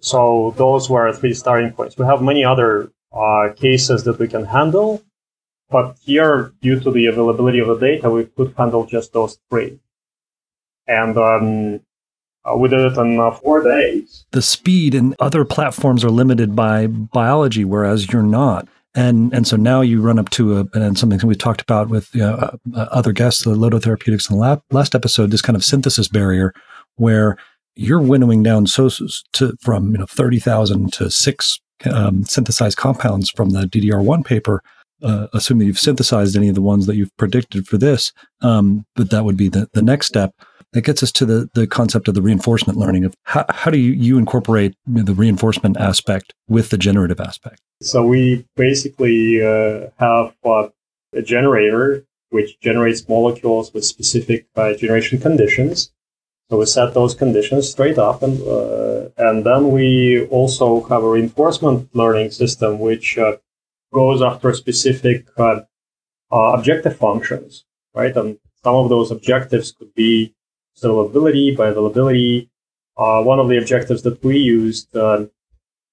So 0.00 0.54
those 0.56 0.90
were 0.90 1.12
three 1.12 1.34
starting 1.34 1.72
points. 1.72 1.96
We 1.96 2.04
have 2.06 2.22
many 2.22 2.44
other 2.44 2.90
uh, 3.12 3.50
cases 3.54 4.04
that 4.04 4.18
we 4.18 4.26
can 4.26 4.44
handle, 4.44 5.02
but 5.70 5.96
here, 6.02 6.52
due 6.60 6.80
to 6.80 6.90
the 6.90 7.06
availability 7.06 7.60
of 7.60 7.68
the 7.68 7.78
data, 7.78 8.10
we 8.10 8.24
could 8.24 8.54
handle 8.58 8.84
just 8.84 9.12
those 9.12 9.38
three. 9.48 9.78
And 10.88 11.16
um, 11.16 11.80
uh, 12.44 12.56
we 12.56 12.68
did 12.68 12.80
it 12.80 12.98
in 12.98 13.20
uh, 13.20 13.30
four 13.30 13.62
days. 13.62 14.26
The 14.32 14.42
speed 14.42 14.94
and 14.94 15.14
other 15.20 15.44
platforms 15.44 16.04
are 16.04 16.10
limited 16.10 16.56
by 16.56 16.88
biology, 16.88 17.64
whereas 17.64 18.12
you're 18.12 18.22
not. 18.22 18.68
And 18.94 19.32
and 19.32 19.46
so 19.46 19.56
now 19.56 19.80
you 19.80 20.02
run 20.02 20.18
up 20.18 20.28
to 20.30 20.58
a 20.58 20.66
and 20.74 20.98
something 20.98 21.18
we 21.26 21.34
talked 21.34 21.62
about 21.62 21.88
with 21.88 22.14
you 22.14 22.20
know, 22.20 22.34
uh, 22.34 22.56
uh 22.74 22.88
other 22.90 23.12
guests, 23.12 23.44
the 23.44 23.54
Lodo 23.54 23.82
Therapeutics 23.82 24.28
in 24.28 24.38
the 24.38 24.60
last 24.70 24.94
episode, 24.94 25.30
this 25.30 25.40
kind 25.40 25.56
of 25.56 25.64
synthesis 25.64 26.08
barrier 26.08 26.52
where 26.96 27.36
you're 27.74 28.00
winnowing 28.00 28.42
down 28.42 28.66
so 28.66 28.90
to 29.32 29.56
from 29.60 29.92
you 29.92 29.98
know 29.98 30.06
30,000 30.06 30.92
to 30.92 31.10
six 31.10 31.58
um, 31.86 32.24
synthesized 32.24 32.76
compounds 32.76 33.30
from 33.30 33.50
the 33.50 33.62
DDR1 33.62 34.24
paper, 34.24 34.62
uh, 35.02 35.26
assuming 35.32 35.66
you've 35.66 35.78
synthesized 35.78 36.36
any 36.36 36.48
of 36.48 36.54
the 36.54 36.62
ones 36.62 36.86
that 36.86 36.96
you've 36.96 37.16
predicted 37.16 37.66
for 37.66 37.78
this. 37.78 38.12
Um, 38.40 38.84
but 38.94 39.10
that 39.10 39.24
would 39.24 39.36
be 39.36 39.48
the, 39.48 39.68
the 39.72 39.82
next 39.82 40.06
step. 40.06 40.34
that 40.72 40.82
gets 40.82 41.02
us 41.02 41.12
to 41.12 41.26
the, 41.26 41.50
the 41.54 41.66
concept 41.66 42.08
of 42.08 42.14
the 42.14 42.22
reinforcement 42.22 42.78
learning 42.78 43.04
of 43.04 43.14
how, 43.24 43.44
how 43.50 43.70
do 43.70 43.78
you, 43.78 43.92
you 43.92 44.18
incorporate 44.18 44.74
the 44.86 45.14
reinforcement 45.14 45.76
aspect 45.76 46.34
with 46.48 46.70
the 46.70 46.78
generative 46.78 47.20
aspect? 47.20 47.60
So 47.82 48.06
we 48.06 48.46
basically 48.56 49.44
uh, 49.44 49.88
have 49.98 50.34
uh, 50.44 50.68
a 51.14 51.22
generator 51.22 52.04
which 52.30 52.58
generates 52.60 53.06
molecules 53.08 53.74
with 53.74 53.84
specific 53.84 54.46
uh, 54.56 54.72
generation 54.74 55.20
conditions. 55.20 55.92
So 56.52 56.58
we 56.58 56.66
set 56.66 56.92
those 56.92 57.14
conditions 57.14 57.70
straight 57.70 57.96
up, 57.96 58.22
and 58.22 58.38
uh, 58.42 59.08
and 59.16 59.42
then 59.42 59.70
we 59.70 60.26
also 60.26 60.82
have 60.82 61.02
a 61.02 61.08
reinforcement 61.08 61.88
learning 61.96 62.30
system 62.30 62.78
which 62.78 63.16
uh, 63.16 63.38
goes 63.90 64.20
after 64.20 64.52
specific 64.52 65.28
uh, 65.38 65.60
objective 66.30 66.98
functions, 66.98 67.64
right? 67.94 68.14
And 68.14 68.38
some 68.62 68.74
of 68.74 68.90
those 68.90 69.10
objectives 69.10 69.72
could 69.72 69.94
be 69.94 70.34
observability, 70.76 71.56
bioavailability. 71.56 72.50
Uh, 72.98 73.22
one 73.22 73.38
of 73.38 73.48
the 73.48 73.56
objectives 73.56 74.02
that 74.02 74.22
we 74.22 74.36
used 74.36 74.94
uh, 74.94 75.24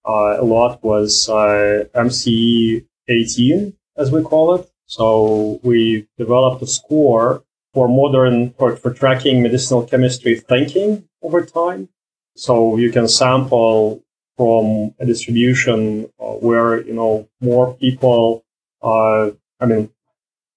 uh, 0.05 0.41
a 0.41 0.43
lot 0.43 0.83
was 0.83 1.29
uh, 1.29 1.85
MC18, 1.95 3.75
as 3.95 4.11
we 4.11 4.21
call 4.23 4.55
it. 4.55 4.69
So 4.87 5.61
we 5.63 6.09
developed 6.17 6.61
a 6.61 6.67
score 6.67 7.45
for 7.73 7.87
modern, 7.87 8.51
for, 8.53 8.75
for 8.75 8.93
tracking 8.93 9.41
medicinal 9.41 9.83
chemistry 9.85 10.39
thinking 10.39 11.07
over 11.21 11.45
time. 11.45 11.89
So 12.35 12.77
you 12.77 12.91
can 12.91 13.07
sample 13.07 14.03
from 14.37 14.93
a 14.99 15.05
distribution 15.05 16.11
uh, 16.19 16.33
where, 16.33 16.81
you 16.81 16.93
know, 16.93 17.29
more 17.41 17.73
people, 17.75 18.43
uh, 18.81 19.29
I 19.59 19.65
mean, 19.65 19.89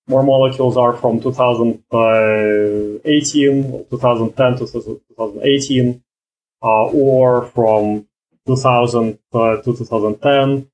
more 0.06 0.22
molecules 0.22 0.76
are 0.76 0.92
from 0.92 1.20
2018, 1.20 3.86
2010 3.90 4.52
to 4.58 4.58
2018, 4.58 6.04
uh, 6.62 6.84
or 6.86 7.46
from 7.46 8.06
2000 8.46 9.18
uh, 9.32 9.56
to 9.56 9.76
2010, 9.76 10.70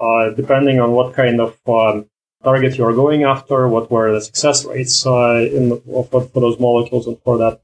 uh, 0.00 0.30
depending 0.30 0.80
on 0.80 0.90
what 0.90 1.14
kind 1.14 1.40
of 1.40 1.56
um, 1.68 2.09
target 2.42 2.76
you 2.78 2.84
are 2.84 2.92
going 2.92 3.24
after, 3.24 3.68
what 3.68 3.90
were 3.90 4.12
the 4.12 4.20
success 4.20 4.64
rates 4.64 5.06
uh, 5.06 5.48
in 5.52 5.70
the, 5.70 5.76
for, 6.10 6.22
for, 6.22 6.40
those 6.40 6.58
molecules 6.58 7.06
and 7.06 7.20
for 7.22 7.38
that 7.38 7.60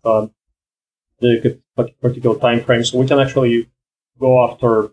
the 1.20 1.58
particular 2.00 2.38
time 2.38 2.62
frame. 2.62 2.84
So 2.84 2.98
we 2.98 3.06
can 3.06 3.18
actually 3.18 3.70
go 4.18 4.50
after 4.50 4.90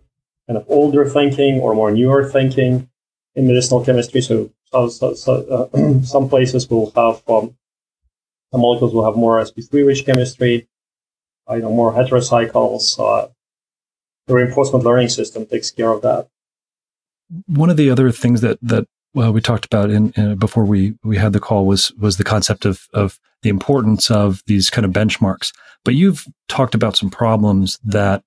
kind 0.48 0.58
of 0.58 0.66
older 0.68 1.08
thinking 1.10 1.60
or 1.60 1.76
more 1.76 1.92
newer 1.92 2.30
thinking 2.30 2.90
in 3.36 3.48
medicinal 3.48 3.84
chemistry. 3.84 4.22
So 4.22 4.52
so, 4.90 5.14
so, 5.14 5.70
uh, 5.74 6.02
some 6.04 6.30
places 6.30 6.70
will 6.70 6.92
have 6.96 7.22
um, 7.30 7.56
some 8.52 8.62
molecules 8.62 8.94
will 8.94 9.06
have 9.06 9.16
more 9.16 9.44
sp3 9.44 9.86
rich 9.86 10.06
chemistry, 10.06 10.68
I 11.48 11.58
know 11.58 11.72
more 11.72 11.94
heterocycles. 11.94 13.00
Uh, 13.00 13.30
the 14.28 14.36
reinforcement 14.36 14.86
learning 14.86 15.10
system 15.10 15.46
takes 15.46 15.70
care 15.70 15.92
of 15.92 16.02
that. 16.02 16.28
One 17.48 17.70
of 17.70 17.78
the 17.78 17.90
other 17.90 18.12
things 18.12 18.42
that 18.42 18.58
that 18.62 18.88
well, 19.14 19.32
we 19.32 19.42
talked 19.42 19.66
about 19.66 19.90
in, 19.90 20.12
in, 20.12 20.36
before 20.38 20.66
we 20.66 20.96
we 21.04 21.18
had 21.18 21.34
the 21.34 21.40
call 21.40 21.66
was 21.66 21.92
was 21.94 22.18
the 22.18 22.24
concept 22.24 22.66
of 22.66 22.88
of 22.94 23.20
the 23.42 23.50
importance 23.50 24.10
of 24.10 24.42
these 24.48 24.70
kind 24.70 24.86
of 24.86 24.92
benchmarks. 24.92 25.54
But 25.86 25.96
you've 25.96 26.26
talked 26.48 26.76
about 26.76 26.96
some 26.96 27.10
problems 27.10 27.80
that 27.84 28.24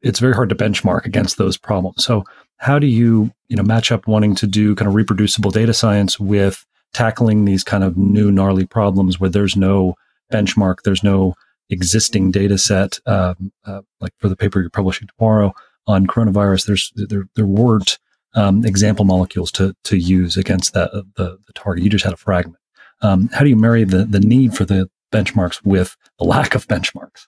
it's 0.00 0.20
very 0.20 0.34
hard 0.34 0.48
to 0.50 0.54
benchmark 0.54 1.04
against 1.06 1.38
those 1.38 1.56
problems. 1.56 2.04
So 2.04 2.24
how 2.58 2.78
do 2.78 2.86
you 2.86 3.32
you 3.48 3.56
know 3.56 3.62
match 3.62 3.92
up 3.92 4.06
wanting 4.06 4.34
to 4.36 4.46
do 4.46 4.74
kind 4.74 4.88
of 4.88 4.94
reproducible 4.94 5.50
data 5.50 5.74
science 5.74 6.18
with 6.18 6.64
tackling 6.92 7.44
these 7.44 7.64
kind 7.64 7.84
of 7.84 7.96
new 7.96 8.30
gnarly 8.30 8.66
problems 8.66 9.18
where 9.18 9.30
there's 9.30 9.56
no 9.56 9.94
benchmark, 10.32 10.82
there's 10.84 11.02
no 11.02 11.34
existing 11.70 12.30
data 12.30 12.56
set. 12.56 12.98
Um, 13.06 13.52
uh, 13.64 13.82
like 14.00 14.12
for 14.18 14.28
the 14.28 14.36
paper 14.36 14.60
you're 14.60 14.70
publishing 14.70 15.08
tomorrow 15.18 15.52
on 15.86 16.06
coronavirus, 16.06 16.66
there's 16.66 16.92
there 16.94 17.24
there 17.34 17.46
weren't 17.46 17.98
um, 18.34 18.64
example 18.64 19.04
molecules 19.04 19.50
to 19.52 19.74
to 19.84 19.96
use 19.96 20.36
against 20.36 20.74
that 20.74 20.90
uh, 20.92 21.02
the, 21.16 21.38
the 21.46 21.52
target. 21.54 21.84
You 21.84 21.90
just 21.90 22.04
had 22.04 22.14
a 22.14 22.18
fragment. 22.18 22.58
Um, 23.02 23.28
how 23.32 23.40
do 23.40 23.48
you 23.48 23.56
marry 23.56 23.84
the 23.84 24.04
the 24.04 24.20
need 24.20 24.56
for 24.56 24.64
the 24.64 24.88
benchmarks 25.12 25.64
with 25.64 25.96
the 26.18 26.24
lack 26.24 26.54
of 26.54 26.66
benchmarks? 26.66 27.26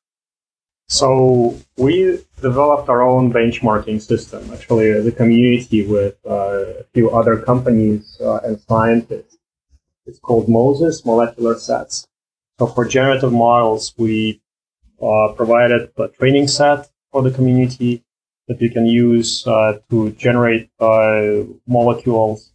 So 0.88 1.59
we 1.77 2.21
developed 2.40 2.88
our 2.88 3.03
own 3.03 3.33
benchmarking 3.33 4.01
system, 4.01 4.49
actually 4.53 4.90
as 4.90 5.07
a 5.07 5.12
community 5.12 5.85
with 5.85 6.14
uh, 6.25 6.81
a 6.81 6.85
few 6.95 7.11
other 7.11 7.38
companies 7.38 8.16
uh, 8.21 8.37
and 8.45 8.61
scientists. 8.61 9.37
It's 10.07 10.21
called 10.21 10.49
Moses 10.49 11.05
Molecular 11.05 11.59
Sets. 11.59 12.07
So 12.61 12.66
for 12.69 12.85
generative 12.85 13.33
models, 13.33 13.95
we 13.99 14.40
uh, 15.03 15.33
provided 15.37 15.90
a 15.99 16.09
training 16.09 16.47
set 16.47 16.88
for 17.11 17.23
the 17.23 17.33
community 17.33 18.05
that 18.49 18.61
you 18.61 18.71
can 18.71 18.87
use 18.87 19.47
uh, 19.47 19.79
to 19.91 20.13
generate 20.13 20.71
uh, 20.81 21.43
molecules. 21.67 22.53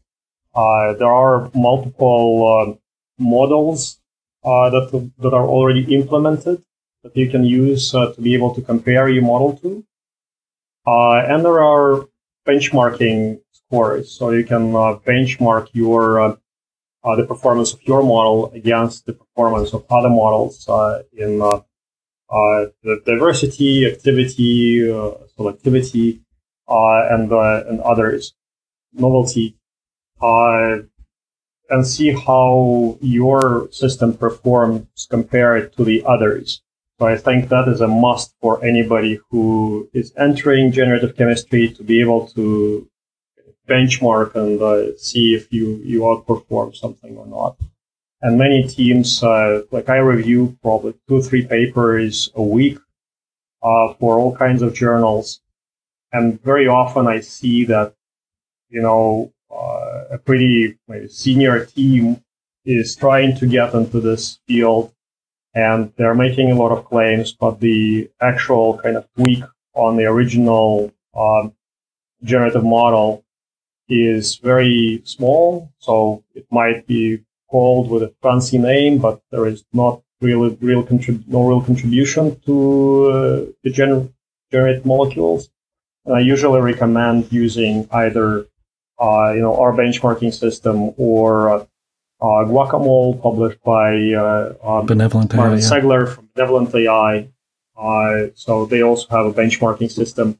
Uh, 0.55 0.93
there 0.93 1.11
are 1.11 1.49
multiple 1.53 2.77
models 3.17 3.99
that, 4.43 5.11
that 5.19 5.33
are 5.33 5.47
already 5.47 5.95
implemented 5.95 6.63
that 7.03 7.17
you 7.17 7.29
can 7.29 7.43
use 7.43 7.93
uh, 7.95 8.13
to 8.13 8.21
be 8.21 8.33
able 8.35 8.53
to 8.53 8.61
compare 8.61 9.09
your 9.09 9.23
model 9.23 9.57
to. 9.57 9.83
Uh, 10.85 11.23
and 11.27 11.43
there 11.43 11.61
are 11.63 12.05
benchmarking 12.47 13.39
scores, 13.51 14.11
so 14.11 14.31
you 14.31 14.43
can 14.43 14.75
uh, 14.75 14.97
benchmark 15.05 15.69
your 15.73 16.19
uh, 16.19 16.35
uh, 17.03 17.15
the 17.15 17.25
performance 17.25 17.73
of 17.73 17.81
your 17.83 18.03
model 18.03 18.51
against 18.53 19.05
the 19.05 19.13
performance 19.13 19.73
of 19.73 19.83
other 19.89 20.09
models 20.09 20.67
uh, 20.69 21.01
in 21.13 21.39
Uh, 22.31 22.67
the 22.83 23.01
diversity, 23.05 23.85
activity, 23.85 24.89
uh, 24.89 25.11
selectivity, 25.37 26.21
uh, 26.69 27.07
and 27.09 27.31
and 27.31 27.81
others, 27.81 28.33
novelty, 28.93 29.57
and 30.21 31.85
see 31.85 32.11
how 32.11 32.97
your 33.01 33.69
system 33.71 34.15
performs 34.15 35.07
compared 35.09 35.73
to 35.73 35.83
the 35.83 36.03
others. 36.05 36.61
So 36.99 37.07
I 37.07 37.17
think 37.17 37.49
that 37.49 37.67
is 37.67 37.81
a 37.81 37.87
must 37.87 38.35
for 38.41 38.63
anybody 38.63 39.19
who 39.29 39.89
is 39.91 40.13
entering 40.17 40.71
generative 40.71 41.17
chemistry 41.17 41.69
to 41.69 41.83
be 41.83 41.99
able 41.99 42.27
to 42.35 42.87
benchmark 43.67 44.35
and 44.35 44.61
uh, 44.61 44.95
see 44.97 45.33
if 45.33 45.51
you, 45.51 45.81
you 45.83 46.01
outperform 46.01 46.75
something 46.75 47.17
or 47.17 47.25
not. 47.25 47.57
And 48.21 48.37
many 48.37 48.67
teams, 48.67 49.23
uh, 49.23 49.63
like 49.71 49.89
I 49.89 49.97
review 49.97 50.57
probably 50.61 50.93
two 51.07 51.21
three 51.21 51.45
papers 51.45 52.31
a 52.35 52.41
week 52.41 52.77
uh, 53.63 53.93
for 53.99 54.19
all 54.19 54.35
kinds 54.35 54.61
of 54.61 54.73
journals. 54.73 55.41
And 56.13 56.41
very 56.43 56.67
often 56.67 57.07
I 57.07 57.21
see 57.21 57.65
that, 57.65 57.95
you 58.69 58.81
know, 58.81 59.33
uh, 59.49 60.03
a 60.11 60.17
pretty 60.17 60.77
senior 61.07 61.65
team 61.65 62.23
is 62.65 62.95
trying 62.95 63.35
to 63.37 63.47
get 63.47 63.73
into 63.73 63.99
this 63.99 64.39
field 64.47 64.93
and 65.53 65.91
they're 65.97 66.15
making 66.15 66.51
a 66.51 66.55
lot 66.55 66.71
of 66.71 66.85
claims, 66.85 67.33
but 67.33 67.59
the 67.59 68.09
actual 68.21 68.77
kind 68.77 68.97
of 68.97 69.07
tweak 69.15 69.43
on 69.73 69.97
the 69.97 70.05
original 70.05 70.91
um, 71.15 71.53
generative 72.23 72.63
model 72.63 73.25
is 73.89 74.37
very 74.37 75.01
small. 75.03 75.71
So 75.79 76.23
it 76.33 76.45
might 76.51 76.87
be 76.87 77.21
called 77.51 77.91
with 77.91 78.03
a 78.03 78.13
fancy 78.23 78.57
name, 78.57 78.97
but 78.97 79.21
there 79.31 79.45
is 79.45 79.63
not 79.73 80.01
really 80.21 80.57
real 80.61 80.83
contrib- 80.83 81.27
no 81.27 81.47
real 81.49 81.61
contribution 81.61 82.39
to 82.45 82.55
uh, 83.11 83.45
the 83.63 83.71
gener- 83.77 84.11
generate 84.51 84.85
molecules. 84.85 85.49
And 86.05 86.15
I 86.15 86.21
usually 86.21 86.61
recommend 86.61 87.31
using 87.31 87.87
either 87.91 88.47
uh, 88.99 89.31
you 89.35 89.41
know 89.41 89.55
our 89.61 89.73
benchmarking 89.73 90.33
system 90.33 90.93
or 90.97 91.49
uh, 91.49 91.65
uh, 92.21 92.45
Guacamole, 92.51 93.21
published 93.21 93.61
by 93.63 94.13
uh, 94.13 94.53
um, 94.63 94.85
Benevolent 94.85 95.33
Martin 95.33 95.57
AI, 95.57 95.61
Segler 95.61 96.07
from 96.13 96.29
Benevolent 96.33 96.73
AI. 96.73 97.27
Uh, 97.77 98.27
so 98.35 98.65
they 98.65 98.83
also 98.83 99.07
have 99.09 99.25
a 99.25 99.33
benchmarking 99.33 99.91
system, 99.91 100.39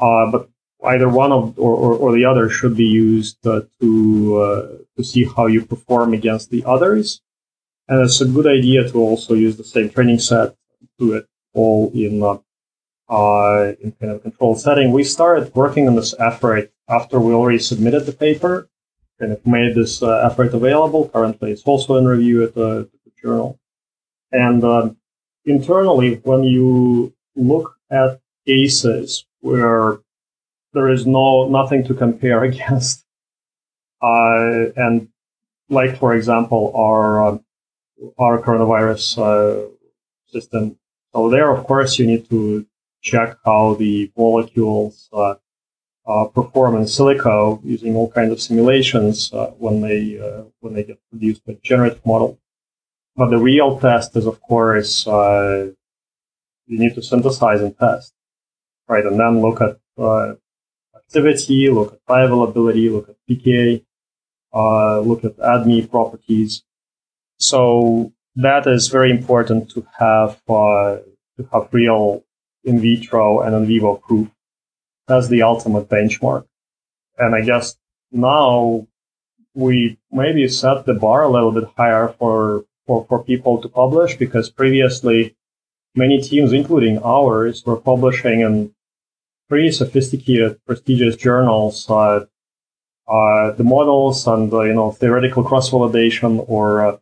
uh, 0.00 0.30
but 0.32 0.48
either 0.84 1.08
one 1.08 1.30
of 1.30 1.56
or, 1.58 1.76
or, 1.76 1.94
or, 1.94 2.12
the 2.12 2.24
other 2.24 2.48
should 2.48 2.76
be 2.76 2.84
used 2.84 3.46
uh, 3.46 3.60
to 3.80 4.42
uh, 4.42 4.68
to 5.02 5.08
see 5.08 5.24
how 5.24 5.46
you 5.46 5.64
perform 5.64 6.14
against 6.14 6.50
the 6.50 6.64
others. 6.64 7.20
And 7.88 8.00
it's 8.04 8.20
a 8.20 8.26
good 8.26 8.46
idea 8.46 8.88
to 8.88 8.98
also 8.98 9.34
use 9.34 9.56
the 9.56 9.64
same 9.64 9.90
training 9.90 10.20
set, 10.20 10.56
do 10.98 11.14
it 11.14 11.26
all 11.52 11.90
in 11.94 12.22
in 13.82 13.92
kind 14.00 14.12
of 14.12 14.16
a 14.16 14.20
controlled 14.20 14.60
setting. 14.60 14.92
We 14.92 15.04
started 15.04 15.54
working 15.54 15.88
on 15.88 15.96
this 15.96 16.14
effort 16.18 16.72
after 16.88 17.20
we 17.20 17.34
already 17.34 17.58
submitted 17.58 18.06
the 18.06 18.12
paper 18.12 18.68
kind 19.22 19.32
of 19.32 19.46
made 19.46 19.74
this 19.74 20.02
uh, 20.02 20.28
effort 20.30 20.52
available. 20.52 21.08
Currently, 21.08 21.52
it's 21.52 21.62
also 21.62 21.96
in 21.96 22.06
review 22.06 22.42
at 22.42 22.54
the, 22.54 22.90
the 23.04 23.12
journal. 23.22 23.58
And 24.32 24.64
uh, 24.64 24.90
internally, 25.44 26.16
when 26.24 26.42
you 26.42 27.14
look 27.36 27.76
at 27.90 28.20
cases 28.46 29.24
where 29.40 29.98
there 30.72 30.88
is 30.88 31.06
no 31.06 31.48
nothing 31.48 31.84
to 31.84 31.94
compare 31.94 32.42
against, 32.50 33.04
uh, 33.04 33.11
and 34.02 35.08
like 35.68 35.98
for 35.98 36.14
example, 36.14 36.72
our 36.76 37.26
uh, 37.26 37.38
our 38.18 38.40
coronavirus 38.40 39.04
uh, 39.18 39.68
system. 40.26 40.78
So 41.12 41.28
there, 41.28 41.50
of 41.50 41.64
course, 41.66 41.98
you 41.98 42.06
need 42.06 42.28
to 42.30 42.66
check 43.00 43.36
how 43.44 43.74
the 43.74 44.12
molecules 44.16 45.08
uh, 45.12 45.34
uh, 46.06 46.24
perform 46.26 46.76
in 46.76 46.82
silico 46.82 47.60
using 47.64 47.94
all 47.96 48.10
kinds 48.10 48.32
of 48.32 48.40
simulations 48.40 49.32
uh, 49.32 49.46
when 49.58 49.80
they 49.80 50.18
uh, 50.18 50.44
when 50.60 50.74
they 50.74 50.84
get 50.84 50.98
produced 51.10 51.44
by 51.46 51.56
generative 51.62 52.04
model. 52.04 52.38
But 53.14 53.30
the 53.30 53.38
real 53.38 53.78
test 53.78 54.16
is, 54.16 54.26
of 54.26 54.40
course, 54.40 55.06
uh, 55.06 55.70
you 56.66 56.78
need 56.78 56.94
to 56.94 57.02
synthesize 57.02 57.60
and 57.60 57.76
test, 57.76 58.14
right? 58.88 59.04
And 59.04 59.20
then 59.20 59.42
look 59.42 59.60
at 59.60 59.78
uh, 59.98 60.34
activity, 60.96 61.68
look 61.68 61.92
at 61.92 62.06
bioavailability, 62.06 62.90
look 62.90 63.10
at 63.10 63.16
pK, 63.28 63.84
look 64.54 65.24
at 65.24 65.36
ADME 65.36 65.90
properties. 65.90 66.62
So 67.38 68.12
that 68.36 68.66
is 68.66 68.88
very 68.88 69.10
important 69.10 69.70
to 69.70 69.86
have 69.98 70.44
to 70.46 71.02
have 71.52 71.68
real 71.72 72.24
in 72.64 72.80
vitro 72.80 73.40
and 73.40 73.54
in 73.54 73.66
vivo 73.66 73.96
proof 73.96 74.28
as 75.08 75.28
the 75.28 75.42
ultimate 75.42 75.88
benchmark. 75.88 76.46
And 77.18 77.34
I 77.34 77.42
guess 77.42 77.76
now 78.10 78.86
we 79.54 79.98
maybe 80.10 80.48
set 80.48 80.86
the 80.86 80.94
bar 80.94 81.22
a 81.22 81.30
little 81.30 81.52
bit 81.52 81.68
higher 81.76 82.08
for, 82.18 82.64
for, 82.86 83.04
for 83.06 83.22
people 83.22 83.60
to 83.60 83.68
publish 83.68 84.16
because 84.16 84.48
previously 84.50 85.36
many 85.94 86.20
teams, 86.20 86.52
including 86.52 86.98
ours, 87.04 87.64
were 87.66 87.76
publishing 87.76 88.40
in 88.40 88.74
pretty 89.48 89.70
sophisticated, 89.70 90.58
prestigious 90.66 91.16
journals, 91.16 91.88
uh, 91.90 92.24
uh, 93.08 93.52
the 93.52 93.64
models 93.64 94.26
and, 94.26 94.52
uh, 94.52 94.62
you 94.62 94.74
know, 94.74 94.92
theoretical 94.92 95.42
cross-validation 95.42 96.44
or, 96.48 96.86
uh, 96.86 96.96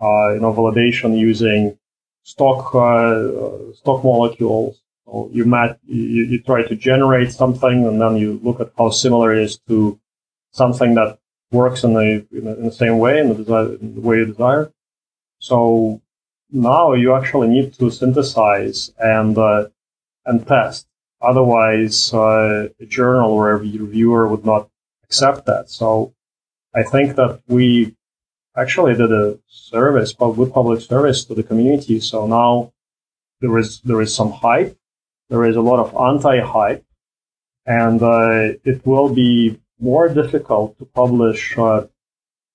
uh, 0.00 0.32
you 0.34 0.40
know, 0.40 0.52
validation 0.52 1.18
using 1.18 1.78
stock, 2.22 2.68
stock 3.74 4.04
molecules 4.04 4.80
so 5.08 5.30
you 5.32 5.44
might 5.46 5.76
you, 5.86 6.24
you 6.24 6.42
try 6.42 6.62
to 6.66 6.76
generate 6.76 7.32
something, 7.32 7.86
and 7.86 8.00
then 8.00 8.16
you 8.16 8.40
look 8.42 8.60
at 8.60 8.72
how 8.76 8.90
similar 8.90 9.34
it 9.34 9.42
is 9.42 9.58
to 9.68 9.98
something 10.52 10.94
that 10.94 11.18
works 11.50 11.82
in 11.82 11.94
the 11.94 12.26
in 12.30 12.64
the 12.64 12.72
same 12.72 12.98
way 12.98 13.18
in 13.18 13.28
the, 13.28 13.78
in 13.80 13.94
the 13.94 14.00
way 14.00 14.18
you 14.18 14.26
desire. 14.26 14.70
So 15.38 16.02
now 16.50 16.92
you 16.92 17.14
actually 17.14 17.48
need 17.48 17.72
to 17.74 17.90
synthesize 17.90 18.92
and 18.98 19.38
and 20.26 20.46
test. 20.46 20.86
Otherwise, 21.20 22.12
uh, 22.12 22.68
a 22.78 22.86
journal 22.86 23.32
or 23.32 23.50
a 23.50 23.56
reviewer 23.56 24.28
would 24.28 24.44
not 24.44 24.68
accept 25.08 25.46
that. 25.46 25.70
So 25.70 26.14
I 26.74 26.82
think 26.82 27.16
that 27.16 27.40
we 27.48 27.96
actually 28.56 28.94
did 28.94 29.12
a 29.12 29.38
service, 29.48 30.12
good 30.12 30.52
public 30.52 30.80
service 30.80 31.24
to 31.24 31.34
the 31.34 31.42
community. 31.42 32.00
So 32.00 32.26
now 32.26 32.72
there 33.40 33.56
is 33.58 33.80
there 33.80 34.00
is 34.00 34.14
some 34.14 34.32
hype 34.32 34.78
there 35.28 35.44
is 35.44 35.56
a 35.56 35.60
lot 35.60 35.78
of 35.78 35.94
anti-hype, 35.94 36.84
and 37.66 38.02
uh, 38.02 38.54
it 38.64 38.84
will 38.86 39.14
be 39.14 39.60
more 39.78 40.08
difficult 40.08 40.78
to 40.78 40.86
publish 40.86 41.56
uh, 41.58 41.86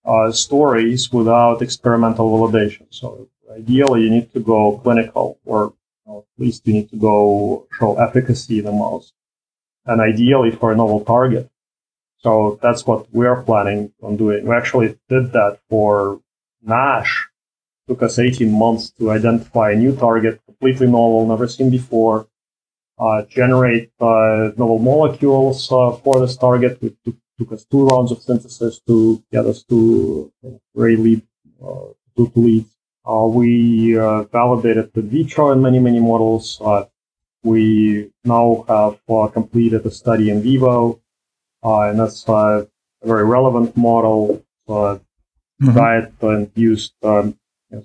uh, 0.05 0.31
stories 0.31 1.11
without 1.11 1.61
experimental 1.61 2.31
validation. 2.31 2.87
So 2.89 3.29
ideally, 3.51 4.01
you 4.03 4.09
need 4.09 4.33
to 4.33 4.39
go 4.39 4.79
clinical, 4.83 5.39
or 5.45 5.73
you 6.05 6.11
know, 6.11 6.19
at 6.19 6.43
least 6.43 6.65
you 6.65 6.73
need 6.73 6.89
to 6.89 6.97
go 6.97 7.67
show 7.77 7.95
efficacy 7.97 8.59
in 8.59 8.65
the 8.65 8.71
most, 8.71 9.13
and 9.85 10.01
ideally 10.01 10.51
for 10.51 10.71
a 10.71 10.75
novel 10.75 11.05
target. 11.05 11.49
So 12.23 12.57
that's 12.61 12.85
what 12.85 13.13
we're 13.13 13.43
planning 13.43 13.91
on 14.01 14.15
doing. 14.15 14.47
We 14.47 14.55
actually 14.55 14.97
did 15.09 15.33
that 15.33 15.59
for 15.69 16.21
NASH. 16.61 17.27
It 17.87 17.91
took 17.91 18.03
us 18.03 18.17
18 18.17 18.51
months 18.51 18.91
to 18.91 19.11
identify 19.11 19.71
a 19.71 19.75
new 19.75 19.93
target, 19.95 20.39
completely 20.45 20.87
novel, 20.87 21.27
never 21.27 21.47
seen 21.47 21.69
before 21.69 22.27
uh, 22.99 23.23
generate 23.23 23.91
uh, 23.99 24.51
novel 24.55 24.79
molecules 24.79 25.71
uh, 25.71 25.91
for 26.03 26.19
this 26.19 26.37
target. 26.37 26.77
It 26.81 26.95
took, 27.03 27.15
took, 27.37 27.51
us 27.51 27.65
two 27.65 27.85
rounds 27.87 28.11
of 28.11 28.21
synthesis 28.21 28.79
to 28.87 29.21
get 29.31 29.45
us 29.45 29.63
to 29.63 30.31
very 30.75 30.95
lead, 30.95 31.21
to 31.59 32.31
leads. 32.35 32.69
we 33.05 33.95
validated 34.31 34.93
the 34.93 35.01
vitro 35.01 35.51
in 35.51 35.61
many, 35.61 35.79
many 35.79 35.99
models. 35.99 36.61
we 37.43 38.11
now 38.23 38.63
have 38.69 39.33
completed 39.33 39.85
a 39.85 39.91
study 39.91 40.29
in 40.29 40.41
vivo, 40.41 41.01
and 41.63 41.99
that's 41.99 42.27
a 42.27 42.67
very 43.03 43.25
relevant 43.25 43.75
model. 43.75 44.43
Mm-hmm. 44.67 45.75
diet 45.75 46.11
induced 46.21 46.93
um, 47.03 47.37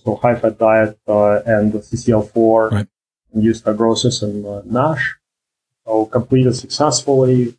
so 0.02 0.16
high 0.16 0.34
fat 0.34 0.58
diet 0.58 0.98
uh, 1.06 1.40
and 1.44 1.72
the 1.72 1.80
CCL4 1.80 2.70
right 2.70 2.88
induced 3.34 3.64
fibrosis 3.64 4.22
and 4.22 4.44
uh, 4.46 4.62
NASH. 4.64 5.16
So 5.86 6.06
completed 6.06 6.54
successfully. 6.54 7.56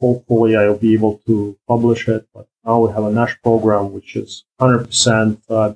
Hopefully 0.00 0.56
I'll 0.56 0.76
be 0.76 0.94
able 0.94 1.20
to 1.26 1.56
publish 1.68 2.08
it. 2.08 2.26
But 2.34 2.46
now 2.64 2.80
we 2.80 2.92
have 2.92 3.04
a 3.04 3.12
NASH 3.12 3.40
program, 3.42 3.92
which 3.92 4.16
is 4.16 4.44
100% 4.60 5.40
uh, 5.48 5.74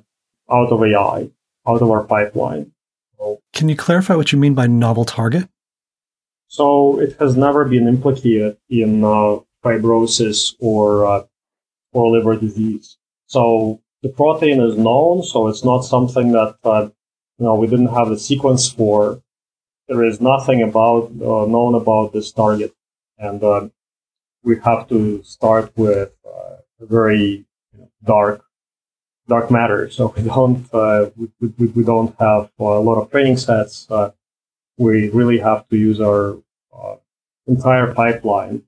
out 0.51 0.71
of 0.71 0.83
AI, 0.83 1.29
out 1.67 1.81
of 1.81 1.89
our 1.89 2.03
pipeline. 2.03 2.71
So, 3.17 3.41
Can 3.53 3.69
you 3.69 3.75
clarify 3.75 4.15
what 4.15 4.31
you 4.31 4.39
mean 4.39 4.53
by 4.53 4.67
novel 4.67 5.05
target? 5.05 5.49
So 6.47 6.99
it 6.99 7.15
has 7.19 7.35
never 7.35 7.65
been 7.65 7.87
implicated 7.87 8.57
in 8.69 9.03
uh, 9.03 9.39
fibrosis 9.63 10.55
or 10.59 11.05
uh, 11.05 11.23
or 11.91 12.11
liver 12.11 12.35
disease. 12.35 12.97
So 13.27 13.81
the 14.01 14.09
protein 14.09 14.61
is 14.61 14.77
known, 14.77 15.23
so 15.23 15.47
it's 15.47 15.63
not 15.63 15.81
something 15.81 16.31
that 16.31 16.57
uh, 16.63 16.89
you 17.37 17.45
know 17.45 17.55
we 17.55 17.67
didn't 17.67 17.93
have 17.93 18.11
a 18.11 18.17
sequence 18.17 18.69
for 18.69 19.21
there 19.87 20.03
is 20.03 20.21
nothing 20.21 20.61
about 20.61 21.11
uh, 21.21 21.45
known 21.45 21.75
about 21.75 22.13
this 22.13 22.31
target, 22.31 22.73
and 23.17 23.43
uh, 23.43 23.69
we 24.43 24.57
have 24.63 24.87
to 24.89 25.21
start 25.23 25.71
with 25.75 26.11
uh, 26.25 26.57
very 26.79 27.45
dark 28.03 28.43
dark 29.27 29.51
matter. 29.51 29.89
So 29.89 30.13
we 30.15 30.23
don't 30.23 30.73
uh, 30.73 31.09
we, 31.15 31.29
we, 31.57 31.67
we, 31.67 31.83
don't 31.83 32.15
have 32.19 32.49
a 32.59 32.63
lot 32.63 33.01
of 33.01 33.11
training 33.11 33.37
sets. 33.37 33.87
We 34.77 35.09
really 35.09 35.39
have 35.39 35.67
to 35.69 35.77
use 35.77 35.99
our 35.99 36.37
entire 37.47 37.93
pipeline 37.93 38.63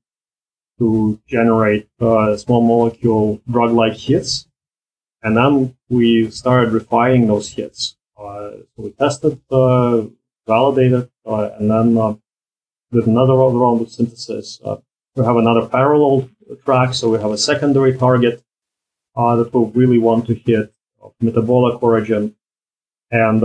to 0.81 1.19
generate 1.27 1.87
small 2.37 2.61
molecule 2.61 3.39
drug-like 3.49 3.93
hits, 3.93 4.47
and 5.21 5.37
then 5.37 5.77
we 5.89 6.31
started 6.31 6.73
refining 6.73 7.27
those 7.27 7.49
hits. 7.49 7.95
so 8.17 8.63
we 8.77 8.89
tested 8.91 9.39
validated, 10.47 11.09
uh, 11.25 11.49
and 11.57 11.69
then 11.69 11.97
uh, 11.97 12.15
with 12.91 13.07
another 13.07 13.33
round 13.33 13.81
of 13.81 13.91
synthesis, 13.91 14.59
uh, 14.65 14.77
we 15.15 15.23
have 15.23 15.37
another 15.37 15.67
parallel 15.67 16.29
track. 16.65 16.93
So 16.93 17.09
we 17.09 17.19
have 17.19 17.31
a 17.31 17.37
secondary 17.37 17.97
target 17.97 18.43
that 19.15 19.49
we 19.53 19.81
really 19.81 19.97
want 19.99 20.27
to 20.27 20.33
hit 20.33 20.73
of 21.01 21.13
metabolic 21.21 21.81
origin. 21.83 22.35
And 23.11 23.41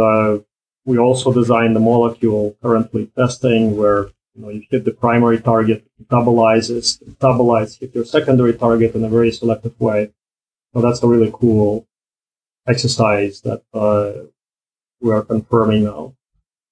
we 0.85 0.99
also 0.99 1.33
designed 1.33 1.75
the 1.77 1.81
molecule 1.81 2.57
currently 2.63 3.07
testing 3.17 3.77
where 3.77 4.11
you 4.37 4.43
know 4.43 4.51
you 4.51 4.63
hit 4.71 4.85
the 4.85 4.93
primary 4.93 5.41
target, 5.41 5.87
metabolizes, 6.03 7.03
metabolize, 7.03 7.79
hit 7.79 7.95
your 7.95 8.05
secondary 8.05 8.55
target 8.55 8.95
in 8.95 9.05
a 9.05 9.09
very 9.09 9.33
selective 9.33 9.79
way. 9.81 10.13
So 10.75 10.83
that's 10.83 11.03
a 11.03 11.07
really 11.07 11.33
cool 11.33 11.87
exercise 12.69 13.41
that 13.43 13.63
uh, 13.73 14.13
we 15.01 15.13
are 15.13 15.23
confirming 15.23 15.85
now 15.85 16.17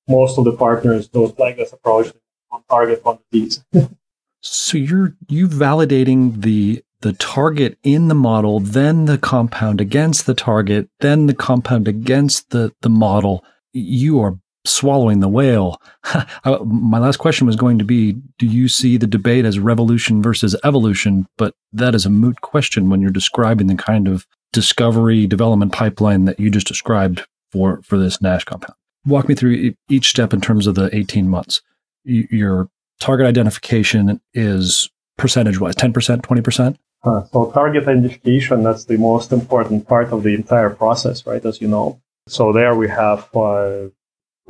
most 0.09 0.39
of 0.39 0.45
the 0.45 0.53
partners 0.53 1.09
don't 1.09 1.39
like 1.39 1.57
this 1.57 1.73
approach 1.73 2.13
on 2.51 2.63
target 2.69 3.03
on 3.05 3.19
disease. 3.31 3.65
so 4.41 4.77
you're 4.77 5.17
you 5.29 5.49
validating 5.49 6.43
the 6.43 6.83
the 7.01 7.13
target 7.15 7.79
in 7.83 8.09
the 8.09 8.15
model, 8.15 8.61
then 8.61 9.05
the 9.05 9.19
compound 9.19 9.79
against 9.79 10.25
the 10.25 10.35
target, 10.35 10.89
then 11.01 11.27
the 11.27 11.35
compound 11.35 11.89
against 11.89 12.51
the 12.51 12.73
the 12.81 12.89
model. 12.89 13.45
You 13.73 14.21
are 14.21 14.39
swallowing 14.65 15.21
the 15.21 15.29
whale. 15.29 15.81
My 16.65 16.99
last 16.99 17.19
question 17.19 17.47
was 17.47 17.57
going 17.57 17.79
to 17.79 17.85
be 17.85 18.13
Do 18.39 18.47
you 18.47 18.69
see 18.69 18.97
the 18.97 19.07
debate 19.07 19.45
as 19.45 19.59
revolution 19.59 20.23
versus 20.23 20.57
evolution? 20.65 21.27
But 21.37 21.55
that 21.73 21.95
is 21.95 22.07
a 22.07 22.11
moot 22.11 22.41
question 22.41 22.89
when 22.91 23.01
you're 23.01 23.11
describing 23.11 23.67
the 23.67 23.75
kind 23.75 24.09
of 24.09 24.27
discovery 24.53 25.27
development 25.27 25.73
pipeline 25.73 26.25
that 26.27 26.39
you 26.39 26.51
just 26.51 26.67
described 26.67 27.27
for, 27.51 27.83
for 27.83 27.99
this 27.99 28.21
NASH 28.21 28.45
compound 28.45 28.75
walk 29.07 29.29
me 29.29 29.35
through 29.35 29.75
each 29.89 30.11
step 30.11 30.33
in 30.33 30.41
terms 30.41 30.67
of 30.67 30.75
the 30.75 30.95
18 30.95 31.29
months. 31.29 31.63
Your 32.05 32.69
target 33.01 33.27
identification 33.27 34.21
is 34.33 34.91
percentage 35.17 35.59
wise 35.61 35.75
10%, 35.75 35.93
20%? 36.21 36.77
Uh, 37.03 37.23
so, 37.33 37.51
target 37.51 37.83
identification, 37.83 38.63
that's 38.63 38.87
the 38.87 38.97
most 38.97 39.31
important 39.31 39.87
part 39.87 40.11
of 40.13 40.23
the 40.23 40.35
entire 40.35 40.71
process, 40.71 41.27
right? 41.27 41.45
As 41.45 41.61
you 41.61 41.69
know. 41.69 42.01
So, 42.29 42.53
there 42.53 42.75
we 42.75 42.89
have, 42.89 43.29
uh, 43.37 43.89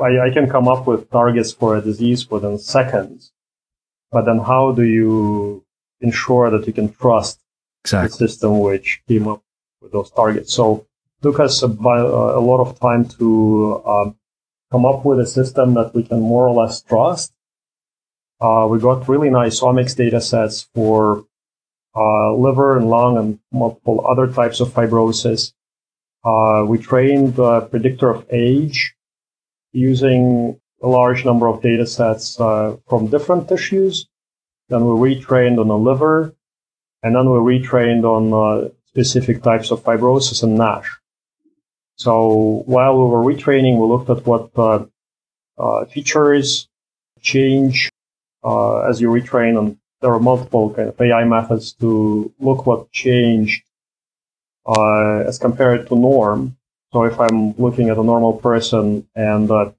I, 0.01 0.26
I 0.26 0.30
can 0.30 0.49
come 0.49 0.68
up 0.68 0.86
with 0.86 1.11
targets 1.11 1.53
for 1.53 1.76
a 1.76 1.80
disease 1.80 2.30
within 2.30 2.59
seconds. 2.59 3.32
But 4.11 4.26
then, 4.26 4.38
how 4.38 4.72
do 4.72 4.82
you 4.82 5.64
ensure 6.01 6.51
that 6.51 6.66
you 6.66 6.72
can 6.72 6.92
trust 6.92 7.40
exactly. 7.84 8.09
the 8.09 8.28
system 8.28 8.61
which 8.61 9.03
came 9.09 9.28
up 9.28 9.42
with 9.80 9.92
those 9.92 10.11
targets? 10.11 10.53
So, 10.53 10.86
it 11.18 11.22
took 11.22 11.40
us 11.40 11.62
a, 11.62 11.66
a 11.66 12.42
lot 12.51 12.61
of 12.61 12.78
time 12.80 13.09
to 13.18 13.82
um, 13.86 14.16
come 14.70 14.84
up 14.84 15.05
with 15.05 15.20
a 15.20 15.26
system 15.26 15.74
that 15.74 15.95
we 15.95 16.03
can 16.03 16.20
more 16.20 16.49
or 16.49 16.55
less 16.55 16.82
trust. 16.82 17.32
Uh, 18.40 18.66
we 18.68 18.78
got 18.78 19.09
really 19.09 19.30
nice 19.30 19.61
omics 19.61 19.97
data 19.97 20.20
sets 20.20 20.68
for 20.74 21.24
uh, 21.97 22.34
liver 22.34 22.76
and 22.76 22.90
lung 22.90 23.16
and 23.16 23.38
multiple 23.53 24.05
other 24.07 24.26
types 24.26 24.61
of 24.61 24.68
fibrosis. 24.68 25.53
Uh, 26.24 26.64
we 26.66 26.78
trained 26.78 27.38
a 27.38 27.61
predictor 27.61 28.11
of 28.11 28.26
age 28.30 28.95
using 29.75 30.59
a 30.83 30.89
large 30.89 31.25
number 31.25 31.47
of 31.47 31.61
data 31.61 31.87
sets 31.87 32.41
uh, 32.41 32.77
from 32.89 33.09
different 33.09 33.49
tissues. 33.49 34.07
Then 34.68 34.85
we 34.87 35.14
retrained 35.14 35.61
on 35.61 35.68
the 35.68 35.77
liver, 35.77 36.35
and 37.03 37.14
then 37.14 37.29
we 37.31 37.59
retrained 37.59 38.05
on 38.05 38.33
uh, 38.33 38.68
specific 38.87 39.43
types 39.43 39.70
of 39.70 39.83
fibrosis 39.83 40.43
and 40.43 40.57
NASH. 40.57 40.89
So 41.97 42.62
while 42.66 42.99
we 42.99 43.11
were 43.11 43.22
retraining, 43.22 43.79
we 43.79 43.87
looked 43.87 44.11
at 44.11 44.27
what 44.27 44.51
uh, 44.57 44.87
uh, 45.59 45.85
features 45.87 46.68
change 47.20 47.91
uh, 48.43 48.81
as 48.81 49.01
you 49.01 49.09
retrain, 49.09 49.59
and 49.59 49.79
there 50.01 50.12
are 50.12 50.20
multiple 50.20 50.72
kind 50.75 50.89
of 50.89 51.01
AI 51.01 51.25
methods 51.25 51.72
to 51.75 52.33
look 52.39 52.66
what 52.66 52.91
changed 52.93 53.62
uh, 54.66 55.18
as 55.27 55.39
compared 55.39 55.89
to 55.89 55.97
norm. 55.97 56.57
So 56.95 57.03
if 57.03 57.18
I'm 57.18 57.57
looking 57.57 57.88
at 57.88 57.99
a 57.99 58.05
normal 58.05 58.34
person 58.34 59.09
and 59.16 59.49
that 59.49 59.74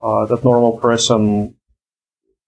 uh, 0.00 0.24
that 0.24 0.42
normal 0.42 0.78
person 0.78 1.54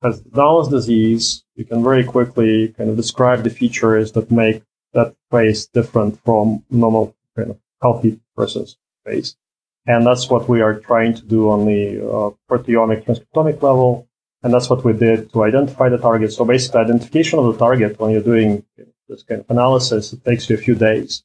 has 0.03 0.19
Down's 0.21 0.69
disease, 0.69 1.45
you 1.57 1.67
can 1.67 1.85
very 1.85 2.03
quickly 2.03 2.69
kind 2.69 2.89
of 2.89 2.97
describe 2.97 3.43
the 3.43 3.51
features 3.51 4.13
that 4.13 4.31
make 4.31 4.63
that 4.95 5.15
face 5.31 5.67
different 5.67 6.19
from 6.25 6.65
normal 6.71 7.15
kind 7.37 7.51
of 7.51 7.59
healthy 7.83 8.19
person's 8.35 8.79
face. 9.05 9.37
And 9.85 10.07
that's 10.07 10.31
what 10.31 10.49
we 10.49 10.63
are 10.63 10.81
trying 10.81 11.13
to 11.13 11.25
do 11.27 11.51
on 11.51 11.67
the 11.67 12.01
uh, 12.01 12.31
proteomic 12.51 13.05
transcriptomic 13.05 13.61
level. 13.61 14.09
And 14.43 14.55
that's 14.55 14.71
what 14.71 14.87
we 14.87 14.95
did 14.95 15.31
to 15.35 15.45
identify 15.45 15.91
the 15.91 15.99
target. 15.99 16.33
So 16.33 16.47
basically 16.47 16.81
identification 16.81 17.39
of 17.41 17.53
the 17.53 17.59
target 17.59 18.01
when 18.01 18.13
you're 18.13 18.23
doing 18.23 18.65
this 19.11 19.23
kind 19.23 19.43
of 19.43 19.51
analysis, 19.51 20.15
it 20.15 20.25
takes 20.25 20.49
you 20.49 20.57
a 20.57 20.65
few 20.67 20.77
days. 20.77 21.25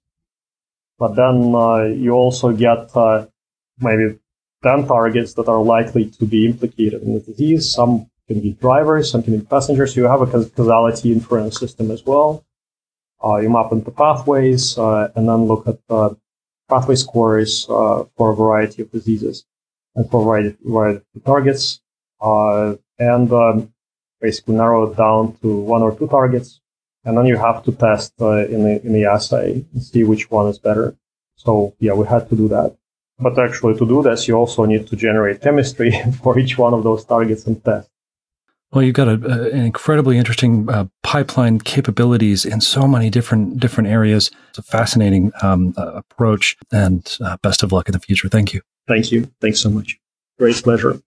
But 1.00 1.16
then 1.16 1.54
uh, 1.56 1.84
you 1.84 2.14
also 2.14 2.52
get 2.52 2.96
uh, 2.96 3.28
maybe 3.80 4.20
10 4.64 4.88
targets 4.88 5.34
that 5.36 5.48
are 5.48 5.62
likely 5.62 6.10
to 6.12 6.26
be 6.26 6.46
implicated 6.46 7.04
in 7.04 7.14
the 7.14 7.20
disease. 7.20 7.72
Some 7.72 8.10
can 8.28 8.42
be 8.42 8.54
drivers, 8.54 9.12
some 9.12 9.24
can 9.24 9.40
be 9.40 9.46
passengers. 9.46 9.96
You 9.96 10.06
have 10.06 10.22
a 10.22 10.28
causality 10.28 11.12
inference 11.12 11.60
system 11.60 11.92
as 11.92 12.06
well. 12.06 12.44
Uh, 13.24 13.38
you 13.38 13.50
map 13.50 13.72
into 13.72 13.92
pathways 13.92 14.78
uh, 14.78 15.10
and 15.16 15.28
then 15.28 15.46
look 15.46 15.68
at 15.68 15.80
uh, 15.90 16.14
pathway 16.70 16.96
scores 16.96 17.66
uh, 17.70 18.04
for 18.16 18.32
a 18.32 18.36
variety 18.36 18.82
of 18.82 18.92
diseases 18.92 19.46
and 19.96 20.10
for 20.10 20.22
a 20.22 20.26
variety, 20.26 20.58
variety 20.64 21.06
of 21.16 21.24
targets. 21.24 21.82
Uh, 22.20 22.76
and 23.00 23.32
um, 23.32 23.72
basically 24.20 24.56
narrow 24.56 24.92
it 24.92 24.98
down 24.98 25.38
to 25.42 25.60
one 25.60 25.82
or 25.82 25.96
two 25.96 26.08
targets. 26.08 26.60
And 27.08 27.18
then 27.18 27.26
you 27.26 27.38
have 27.38 27.64
to 27.64 27.72
test 27.72 28.14
uh, 28.20 28.46
in, 28.48 28.66
the, 28.66 28.86
in 28.86 28.92
the 28.92 29.06
assay 29.06 29.66
and 29.74 29.82
see 29.82 30.04
which 30.04 30.30
one 30.30 30.48
is 30.50 30.60
better. 30.60 30.94
So 31.38 31.74
yeah, 31.80 31.94
we 31.94 32.06
had 32.06 32.28
to 32.30 32.36
do 32.36 32.50
that. 32.50 32.76
But 33.18 33.40
actually 33.40 33.78
to 33.80 33.88
do 33.88 34.04
this, 34.04 34.28
you 34.28 34.36
also 34.36 34.66
need 34.66 34.88
to 34.88 34.96
generate 34.98 35.42
chemistry 35.42 35.92
for 36.22 36.38
each 36.38 36.58
one 36.58 36.74
of 36.74 36.84
those 36.84 37.06
targets 37.06 37.48
and 37.48 37.64
test. 37.64 37.90
Well, 38.74 38.84
you've 38.84 38.96
got 38.96 39.08
a, 39.08 39.14
a, 39.14 39.52
an 39.52 39.64
incredibly 39.64 40.18
interesting 40.18 40.70
uh, 40.70 40.88
pipeline 41.02 41.60
capabilities 41.60 42.44
in 42.46 42.60
so 42.60 42.86
many 42.86 43.10
different 43.10 43.62
different 43.62 43.90
areas. 43.90 44.30
It's 44.50 44.58
a 44.58 44.62
fascinating 44.62 45.32
um, 45.42 45.74
uh, 45.78 45.94
approach, 45.94 46.58
and 46.74 47.18
uh, 47.22 47.38
best 47.42 47.64
of 47.64 47.72
luck 47.72 47.88
in 47.88 47.94
the 47.94 48.00
future. 48.00 48.28
Thank 48.28 48.54
you. 48.54 48.62
Thank 48.86 49.14
you. 49.14 49.32
Thanks 49.40 49.62
so 49.62 49.70
much. 49.70 49.98
Great 50.38 50.58
pleasure. 50.58 51.00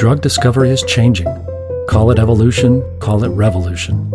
Drug 0.00 0.22
discovery 0.22 0.70
is 0.70 0.82
changing. 0.84 1.26
Call 1.86 2.10
it 2.10 2.18
evolution, 2.18 2.82
call 3.00 3.22
it 3.22 3.28
revolution. 3.28 4.10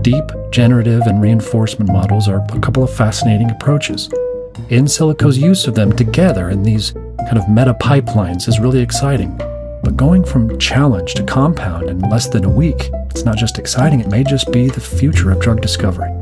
Deep, 0.00 0.22
generative, 0.52 1.02
and 1.08 1.20
reinforcement 1.20 1.90
models 1.90 2.28
are 2.28 2.46
a 2.52 2.60
couple 2.60 2.84
of 2.84 2.94
fascinating 2.94 3.50
approaches. 3.50 4.08
In 4.68 4.84
Silico's 4.84 5.36
use 5.36 5.66
of 5.66 5.74
them 5.74 5.92
together 5.92 6.50
in 6.50 6.62
these 6.62 6.92
kind 6.92 7.36
of 7.36 7.48
meta 7.48 7.74
pipelines 7.74 8.46
is 8.46 8.60
really 8.60 8.78
exciting. 8.78 9.36
But 9.82 9.96
going 9.96 10.22
from 10.22 10.56
challenge 10.60 11.14
to 11.14 11.24
compound 11.24 11.90
in 11.90 11.98
less 11.98 12.28
than 12.28 12.44
a 12.44 12.48
week, 12.48 12.90
it's 13.10 13.24
not 13.24 13.36
just 13.36 13.58
exciting, 13.58 13.98
it 13.98 14.06
may 14.06 14.22
just 14.22 14.52
be 14.52 14.68
the 14.68 14.80
future 14.80 15.32
of 15.32 15.40
drug 15.40 15.60
discovery. 15.60 16.12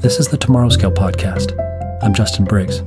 This 0.00 0.18
is 0.18 0.26
the 0.26 0.36
Tomorrow 0.36 0.70
Scale 0.70 0.90
podcast. 0.90 1.56
I'm 2.02 2.12
Justin 2.12 2.44
Briggs. 2.44 2.82